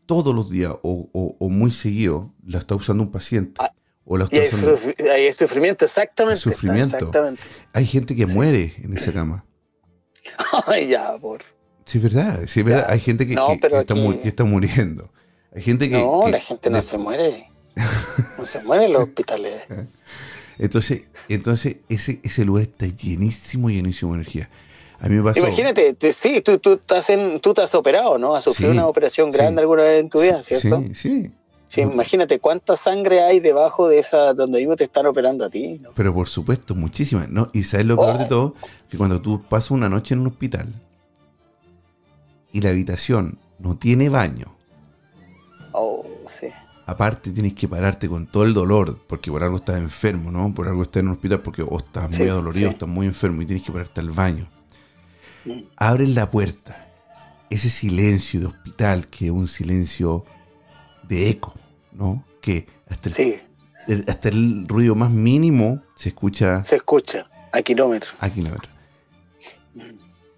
[0.06, 3.52] todos los días o, o- o muy seguido, la está usando un paciente.
[3.62, 3.70] Ah,
[4.04, 4.78] o la está hay, usando.
[5.12, 6.40] hay sufrimiento, exactamente.
[6.40, 6.96] Sufrimiento.
[6.96, 7.42] Exactamente.
[7.72, 9.44] Hay gente que muere en esa cama.
[10.66, 11.42] Ay, ya, por.
[11.84, 12.86] Sí, es verdad, sí, es verdad.
[12.88, 12.92] Ya.
[12.94, 15.12] Hay gente que, No, que- pero que está, aquí- mu- que está muriendo.
[15.54, 15.98] Hay gente que.
[15.98, 17.50] No, la gente no de- se muere.
[18.38, 19.64] No se muere en los hospitales.
[20.58, 24.50] Entonces, entonces ese, ese lugar está llenísimo, llenísimo de energía.
[25.00, 25.40] A mí me pasó.
[25.40, 28.34] Imagínate, te- sí, tú, tú, estás en, tú te has operado, ¿no?
[28.34, 29.38] Has sufrido Sí, una operación sí.
[29.38, 30.82] grande alguna vez en tu vida, ¿cierto?
[30.88, 31.32] Sí, sí.
[31.68, 35.78] Sí, imagínate cuánta sangre hay debajo de esa donde mismo te están operando a ti.
[35.82, 35.90] ¿no?
[35.94, 37.28] Pero por supuesto, muchísimas.
[37.28, 37.48] ¿no?
[37.52, 38.28] Y sabes lo peor de Oh.
[38.28, 38.54] todo,
[38.88, 40.72] que cuando tú pasas una noche en un hospital
[42.52, 44.54] y la habitación no tiene baño.
[45.72, 46.04] Oh,
[46.40, 46.46] sí.
[46.86, 50.54] Aparte tienes que pararte con todo el dolor, porque por algo estás enfermo, ¿no?
[50.54, 52.72] Por algo estás en un hospital, porque o estás muy Sí, adolorido, sí.
[52.74, 54.46] estás muy enfermo y tienes que pararte al baño.
[55.46, 55.62] Mm.
[55.76, 56.88] Abres la puerta,
[57.50, 60.24] ese silencio de hospital, que es un silencio
[61.08, 61.54] de eco,
[61.92, 62.24] ¿no?
[62.40, 63.36] Que hasta el, Sí,
[63.88, 68.14] el- hasta el ruido más mínimo se escucha se escucha a kilómetros.
[68.18, 68.72] a kilómetros.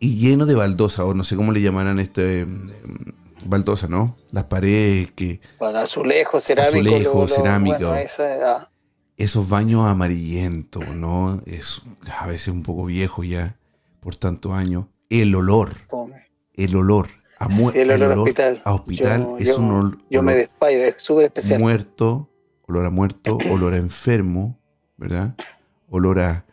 [0.00, 2.70] Y lleno de baldosa, o no sé cómo le llamarán este em,
[3.44, 4.16] baldosa, ¿no?
[4.30, 6.76] Las paredes que Para azulejo, cerámico.
[6.94, 7.76] Azulejo, lo- lo- cerámico.
[7.78, 8.24] bueno, esa,
[8.56, 8.70] ah,
[9.16, 11.42] esos baños amarillentos, ¿no?
[11.46, 11.82] Es
[12.20, 13.56] a veces un poco viejo ya
[14.00, 14.84] por tantos años.
[15.10, 15.70] El olor,
[16.54, 18.60] el olor a, Sí, el olor a hospital.
[18.64, 21.60] a hospital Yo- es yo- un ol- Yo me olor despayo, es súper especial.
[21.60, 22.28] muerto,
[22.66, 24.58] olor a muerto, olor a enfermo,
[24.96, 25.34] ¿verdad?
[25.88, 26.44] Olor a,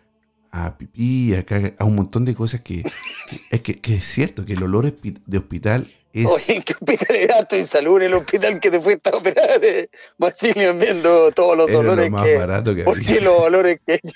[0.52, 2.84] a pipí, a, caga, a un montón de cosas que,
[3.30, 6.74] que- es que, que es cierto que el olor de hospital es Oye, ¿en qué
[6.74, 7.40] hospital era?
[7.40, 9.60] Estoy salud el hospital que te fuiste a operar.
[9.64, 9.90] Eh.
[10.18, 12.38] Maximilian viendo todos los era olores lo más que.
[12.38, 13.22] barato que ¿Por qué había.
[13.22, 14.00] los olores que.?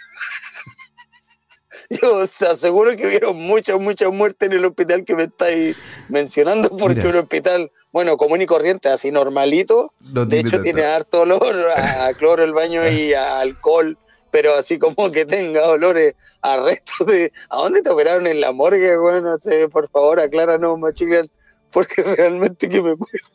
[2.02, 5.76] Yo os aseguro que hubieron muchas, muchas muertes en el hospital que me estáis
[6.08, 7.10] mencionando, porque Mira.
[7.10, 12.14] un hospital, bueno, común y corriente, así normalito, No de hecho tiene harto olor a,
[12.18, 13.98] cloro el baño y a alcohol,
[14.30, 17.32] pero así como que tenga olores a resto de...
[17.50, 18.96] ¿A dónde te operaron en la morgue?
[18.96, 21.30] Bueno, sé, por favor, acláranos, Maximilian,
[21.72, 23.28] porque realmente que me cuesta.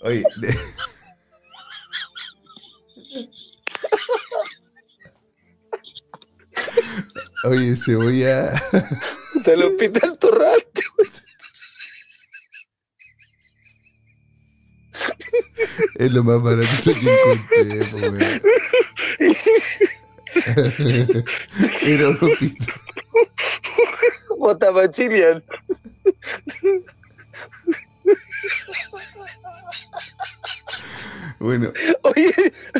[0.00, 0.24] Oye,
[7.44, 8.52] Oye, cebolla.
[9.44, 10.82] Del hospital Torrante.
[15.96, 18.18] Es lo más barato que encontré, weón.
[21.82, 22.74] Era un hospital.
[24.38, 25.44] Bota Maximilian.
[31.38, 32.34] Bueno, Oye,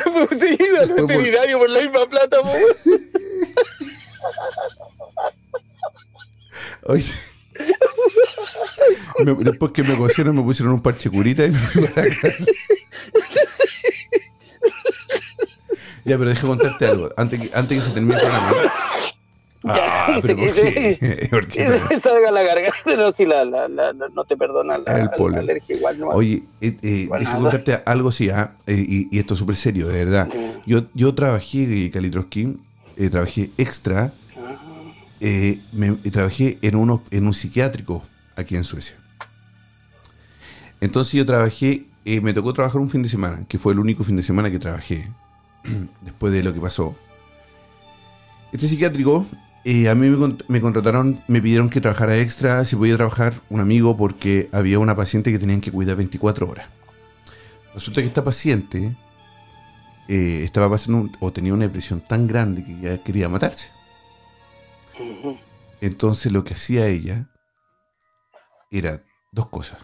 [0.05, 2.75] me ir al veterinario por la misma plata, weón.
[6.83, 7.11] oye.
[9.23, 12.15] Me- después que me cosieron, me pusieron un parche curita y me fui para la
[12.15, 12.45] casa.
[16.03, 17.09] Ya, pero deja contarte algo.
[17.15, 18.51] Antes que, antes que se termine el programa.
[19.63, 21.27] Ah, pero ¿por se- qué?
[21.29, 24.79] ¿Por qué Que se salga la garganta, no, si la, la, la- no te perdona
[24.79, 26.07] la, El la alergia igual, no.
[26.07, 27.41] Oye, eh, eh, Bueno, deja nada.
[27.43, 30.29] contarte algo así, ah, eh, y, y esto es súper serio, de verdad.
[30.65, 32.57] Yo, yo trabajé, eh, Kalitroski,
[32.97, 34.13] eh, trabajé extra,
[35.19, 38.03] eh, me, trabajé en, uno, en un psiquiátrico
[38.35, 38.95] aquí en Suecia.
[40.79, 44.03] Entonces yo trabajé, eh, me tocó trabajar un fin de semana, que fue el único
[44.03, 45.11] fin de semana que trabajé,
[46.01, 46.95] después de lo que pasó.
[48.51, 49.25] Este psiquiátrico,
[49.63, 53.95] a mí me, me contrataron, me pidieron que trabajara extra, si podía trabajar un amigo,
[53.95, 56.67] porque había una paciente que tenían que cuidar 24 horas.
[57.73, 58.95] Resulta que esta paciente
[60.07, 63.69] eh, estaba pasando un- o tenía una depresión tan grande que ya quería matarse.
[65.81, 67.29] Entonces lo que hacía ella
[68.71, 69.79] era dos cosas.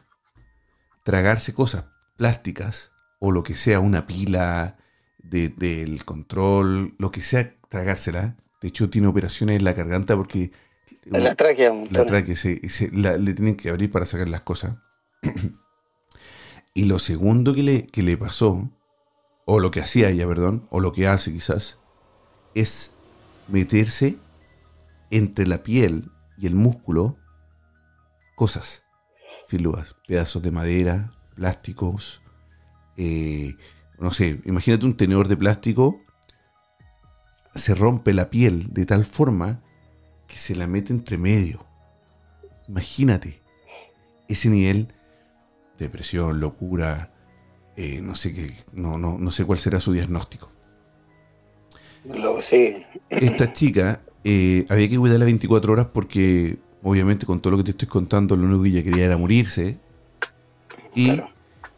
[1.03, 1.85] Tragarse cosas
[2.17, 4.77] plásticas o lo que sea, una pila
[5.17, 8.35] de- del control, lo que sea, tragársela.
[8.61, 10.51] De hecho, tiene operaciones en la garganta porque
[11.05, 14.75] la tráquea, la tráquea se, se- la- le tienen que abrir para sacar las cosas.
[16.73, 18.69] y lo segundo que le, que le pasó,
[19.49, 21.79] o lo que hacía ella, perdón, o lo que hace quizás,
[22.53, 22.95] es
[23.47, 24.17] meterse
[25.09, 27.17] entre la piel y el músculo
[28.35, 28.83] cosas,
[29.47, 32.21] filúas, pedazos de madera, plásticos,
[32.97, 33.55] eh,
[33.97, 36.01] no sé, imagínate un tenedor de plástico,
[37.55, 39.63] se rompe la piel de tal forma
[40.27, 41.65] que se la mete entre medio.
[42.67, 43.41] Imagínate
[44.27, 44.87] ese nivel
[45.79, 47.13] de depresión, locura,
[47.77, 50.49] eh, no sé qué, no, no, no sé cuál será su diagnóstico.
[52.05, 52.83] Lo- sí.
[53.09, 57.71] Esta chica eh, había que cuidarla 24 horas porque, obviamente, con todo lo que te
[57.71, 59.77] estoy contando, lo único que ella quería era morirse.
[60.95, 61.29] Y Claro.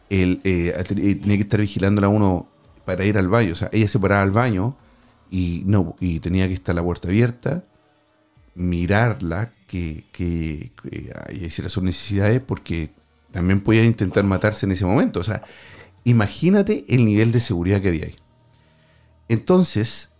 [0.08, 2.48] él, eh, tenía que estar vigilándola a uno
[2.84, 3.52] para ir al baño.
[3.52, 4.76] O sea, ella se paraba al baño
[5.30, 7.64] y, no, y tenía que estar la puerta abierta,
[8.54, 12.90] mirarla, que, que, que ella hiciera sus necesidades, porque
[13.30, 15.20] también podía intentar matarse en ese momento.
[15.20, 15.42] O sea,
[16.04, 18.16] imagínate el nivel de seguridad que había ahí.
[19.28, 20.12] Entonces,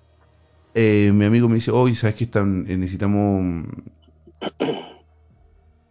[0.74, 2.24] eh, mi amigo me dice, oye, ¿sabes qué?
[2.24, 3.64] Están, eh, necesitamos...
[4.50, 4.78] eh,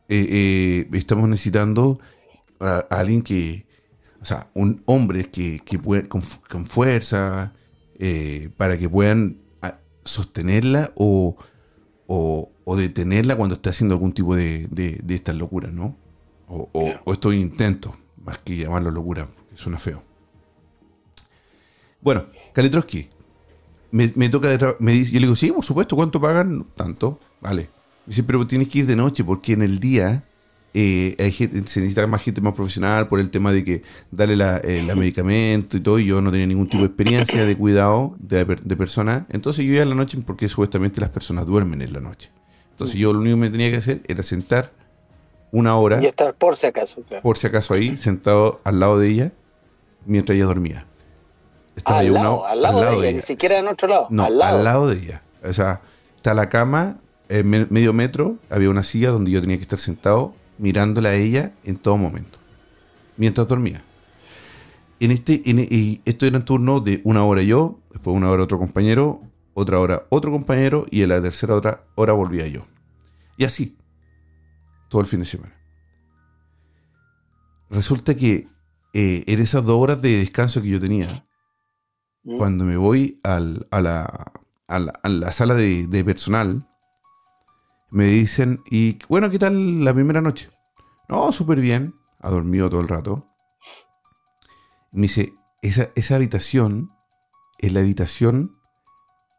[0.10, 2.00] eh, estamos necesitando
[2.60, 3.68] a, a alguien que...
[4.22, 7.54] O sea, un hombre que, que pueda, con, fu- con fuerza,
[8.58, 9.38] para que puedan
[10.04, 11.38] sostenerla o,
[12.08, 15.96] o, o detenerla cuando está haciendo algún tipo de, de, de estas locuras, ¿no?
[16.48, 19.28] O, o, o estos intentos, más que llamarlo locura,
[19.60, 20.04] suena feo.
[22.02, 23.10] Bueno, Kalitrowski,
[23.92, 26.66] me, me toca de me dice, yo le digo, sí, por supuesto, ¿cuánto pagan?
[26.76, 27.64] Tanto, vale.
[28.06, 30.24] Me dice, pero tienes que ir de noche porque en el día
[30.74, 34.36] eh, hay gente- se necesita más gente más profesional por el tema de que darle
[34.36, 37.58] la, eh, la medicamento y todo, y yo no tenía ningún tipo de experiencia de
[37.58, 39.26] cuidado de, de persona.
[39.30, 42.32] Entonces yo iba en la noche porque supuestamente las personas duermen en la noche.
[42.72, 44.72] Entonces yo lo único que me tenía que hacer era sentar
[45.52, 47.24] una hora Y estar por si acaso, claro.
[47.24, 49.32] por si acaso ahí, sentado al lado de ella,
[50.10, 50.86] mientras ella dormía.
[51.86, 54.08] Ah, al, yo una- lado, al lado de ella, ni siquiera en otro lado.
[54.10, 54.88] No, al lado.
[54.88, 55.22] de ella.
[55.44, 55.82] O sea,
[56.18, 56.98] está la cama,
[57.30, 61.14] eh, me- medio metro, había una silla donde yo tenía que estar sentado mirándola a
[61.16, 62.38] ella en todo momento,
[63.16, 63.82] mientras dormía.
[65.00, 68.44] En este, en- y esto era en turno de una hora yo, después una hora
[68.44, 69.22] otro compañero,
[69.54, 72.66] otra hora otro compañero y en la tercera otra hora volvía yo.
[73.38, 73.78] Y así,
[74.90, 75.54] todo el fin de semana.
[77.70, 78.48] Resulta que
[78.94, 81.26] eh, en esas dos horas de descanso que yo tenía,
[82.24, 82.38] Mm.
[82.38, 84.32] cuando me voy al- a, la,
[84.68, 86.68] a, la, a la sala de, de personal,
[87.92, 90.50] me dicen, y bueno, ¿qué tal la primera noche?
[91.08, 93.26] No, súper bien, ha dormido todo el rato.
[94.92, 96.92] Me dice, esa, esa habitación
[97.58, 98.58] es la habitación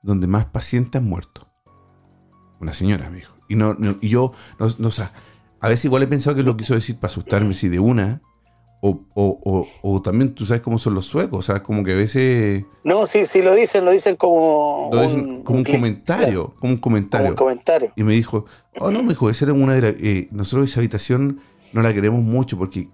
[0.03, 1.49] donde más pacientes han muerto.
[2.61, 3.35] Una señora, me dijo.
[3.49, 5.13] Y, no, no- y yo, no, no, o sea,
[5.61, 8.23] a veces igual he pensado que lo quiso decir para asustarme, si de una,
[8.83, 11.93] o, o, o, o también tú sabes cómo son los suecos, o sea, como que
[11.93, 16.55] a veces No, sí, sí lo dicen, lo dicen como lo dicen como un comentario,
[16.59, 17.31] como un como comentario.
[17.31, 17.93] un comentario.
[17.97, 18.47] Y me dijo,
[18.79, 19.95] oh no, me dijo, esa era una de las...
[20.03, 21.41] eh, nosotros esa habitación
[21.73, 22.89] no la queremos mucho porque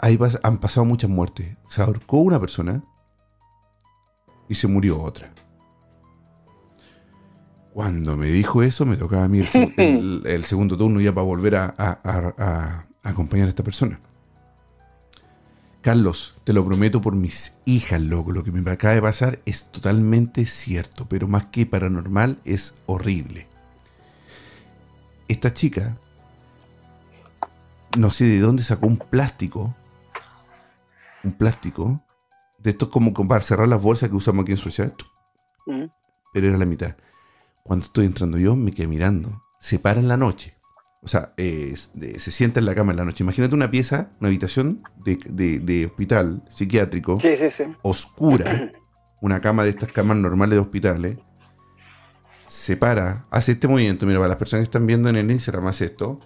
[0.00, 1.46] ahí pas- han pasado muchas muertes.
[1.68, 2.82] Se ahorcó una persona
[4.48, 5.32] y se murió otra.
[7.72, 11.12] Cuando me dijo eso, me tocaba a mí el, seg- el- el segundo turno ya
[11.14, 14.00] para volver a, a- a- a- a acompañar a esta persona.
[15.84, 18.32] Carlos, te lo prometo por mis hijas, loco.
[18.32, 23.46] Lo que me acaba de pasar es totalmente cierto, pero más que paranormal, es horrible.
[25.28, 25.98] Esta chica,
[27.98, 29.76] no sé de dónde sacó un plástico,
[31.22, 32.00] un plástico,
[32.60, 34.90] de estos como para cerrar las bolsas que usamos aquí en Suecia,
[35.66, 35.84] Mm.
[36.32, 36.96] pero era la mitad.
[37.62, 39.42] Cuando estoy entrando yo, me quedé mirando.
[39.60, 40.53] Se para en la noche.
[41.04, 43.22] O sea, eh, se sienta en la cama en la noche.
[43.24, 47.64] Imagínate una pieza, una habitación de, de- de hospital psiquiátrico, Sí, sí, sí.
[47.82, 48.72] oscura,
[49.20, 51.18] una cama de estas camas normales de hospitales.
[52.48, 54.06] Se para, hace este movimiento.
[54.06, 56.20] Mira, para las personas que están viendo en el Instagram, hace esto.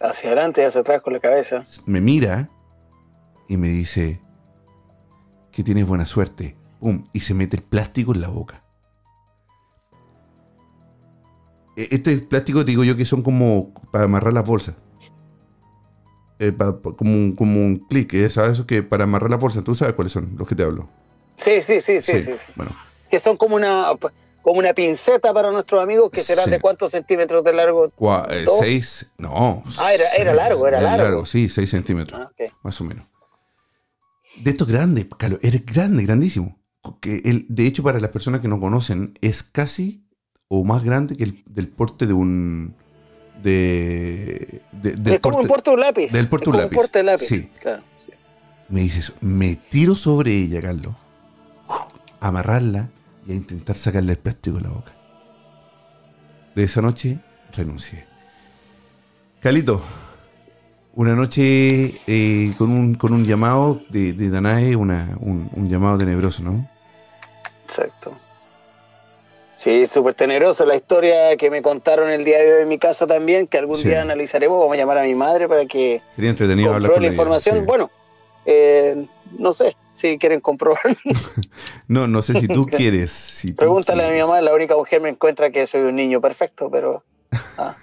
[0.00, 1.64] Hacia adelante y hacia atrás con la cabeza.
[1.86, 2.48] Me mira
[3.48, 4.20] y me dice
[5.50, 6.56] que tienes buena suerte.
[6.78, 8.62] Pum, y se mete el plástico en la boca.
[11.90, 14.76] Este plástico, te digo yo, que son como para amarrar las bolsas.
[16.40, 18.30] Eh, pa- pa- como, un- como un clic, ¿eh?
[18.30, 18.52] ¿sabes?
[18.52, 20.88] Eso que para amarrar las bolsas, tú sabes cuáles son los que te hablo.
[21.36, 22.52] Sí, sí, sí, sí, sí, sí.
[22.56, 22.72] Bueno,
[23.10, 23.92] Que son como una
[24.42, 26.52] como una pinceta para nuestros amigos que serán Sí.
[26.52, 27.92] de cuántos centímetros de largo.
[28.30, 29.62] eh, seis, no.
[29.78, 31.26] Ah, era- era largo, era largo.
[31.26, 32.18] Sí, seis centímetros.
[32.20, 32.52] Ah, ok.
[32.62, 33.06] más o menos.
[34.42, 36.56] De estos grandes, Carlos, eres grande, grandísimo.
[37.00, 40.06] Que el, de hecho, para las personas que no conocen, es casi
[40.48, 42.74] o más grande que el del porte de un.
[43.42, 46.12] De, de- del es como un porte- porte de un lápiz.
[46.12, 46.76] del porte Es un como lápiz.
[46.76, 47.26] porte de lápiz.
[47.26, 47.50] Sí.
[47.60, 48.12] Claro, sí.
[48.68, 50.94] Me dices, me tiro sobre ella, Carlos,
[52.20, 52.88] a amarrarla
[53.26, 54.92] y a intentar sacarle el plástico de la boca.
[56.56, 57.18] De esa noche
[57.52, 58.06] renuncié.
[59.40, 59.80] Calito,
[60.94, 65.96] una noche eh, con, un, con un llamado de, de Danae, una, un, un llamado
[65.98, 66.68] tenebroso, ¿no?
[67.64, 68.12] Exacto.
[69.58, 73.08] Sí, súper tenebroso la historia que me contaron el día de hoy en mi casa
[73.08, 73.88] también, que algún Sí.
[73.88, 74.56] día analizaremos.
[74.60, 77.58] Vamos a llamar a mi madre para que Sería entretenido hablar con la ella, información.
[77.58, 77.64] sí.
[77.66, 77.90] Bueno,
[78.46, 79.04] eh,
[79.36, 80.80] no sé si quieren comprobar.
[81.88, 83.10] No, no sé si tú quieres.
[83.10, 86.20] Si tú Pregúntale a mi mamá, la única mujer me encuentra que soy un niño
[86.20, 87.02] perfecto, pero
[87.58, 87.74] ah,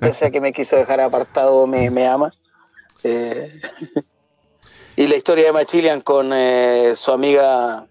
[0.00, 2.32] pese a que me quiso dejar apartado, me, me ama.
[3.04, 3.50] Eh,
[4.96, 7.86] y la historia de Machilian con eh, su amiga,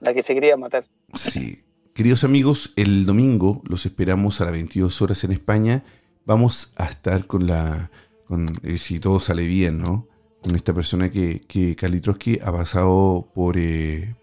[0.00, 0.84] la que se quería matar.
[1.14, 1.64] Sí.
[1.94, 5.84] Queridos amigos, el domingo los esperamos a las 22 horas en España.
[6.24, 7.90] Vamos a estar con la.
[8.26, 10.08] Con, eh, si todo sale bien, ¿no?
[10.42, 13.56] Con esta persona que, que Kalitrowski ha pasado por.
[13.58, 14.16] eh,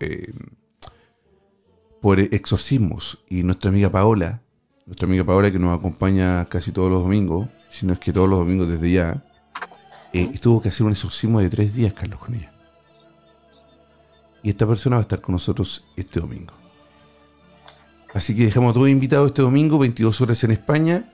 [0.00, 0.32] eh,
[2.02, 3.24] por exorcismos.
[3.28, 4.42] Y nuestra amiga Paola,
[4.84, 8.28] nuestra amiga Paola que nos acompaña casi todos los domingos, si no es que todos
[8.28, 9.24] los domingos desde ya,
[10.12, 12.52] eh, tuvo que hacer un exorcismo de tres días, Carlos, con ella.
[14.42, 16.52] Y esta persona va a estar con nosotros este domingo.
[18.14, 21.04] Así que dejamos a todos invitados este domingo, 22 horas en España.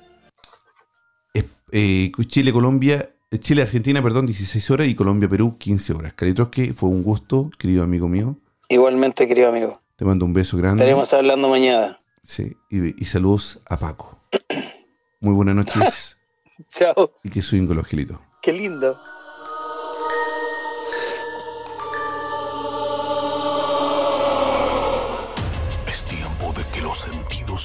[1.33, 6.15] Es- Eh, Chile, Colombia, eh, Chile, Argentina, perdón, 16 horas y Colombia, Perú, 15 horas.
[6.15, 8.37] Calitroski, fue un gusto, querido amigo mío.
[8.69, 9.81] Igualmente, querido amigo.
[9.97, 10.83] Te mando un beso grande.
[10.83, 11.99] Estaremos hablando mañana.
[12.23, 14.19] Sí, y, y saludos a Paco.
[15.21, 16.17] Muy buenas noches
[16.69, 17.13] Chao.
[17.25, 17.43] y que
[17.75, 18.19] los gelitos.
[18.43, 18.99] Qué lindo.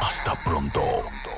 [0.00, 1.35] Hasta pronto.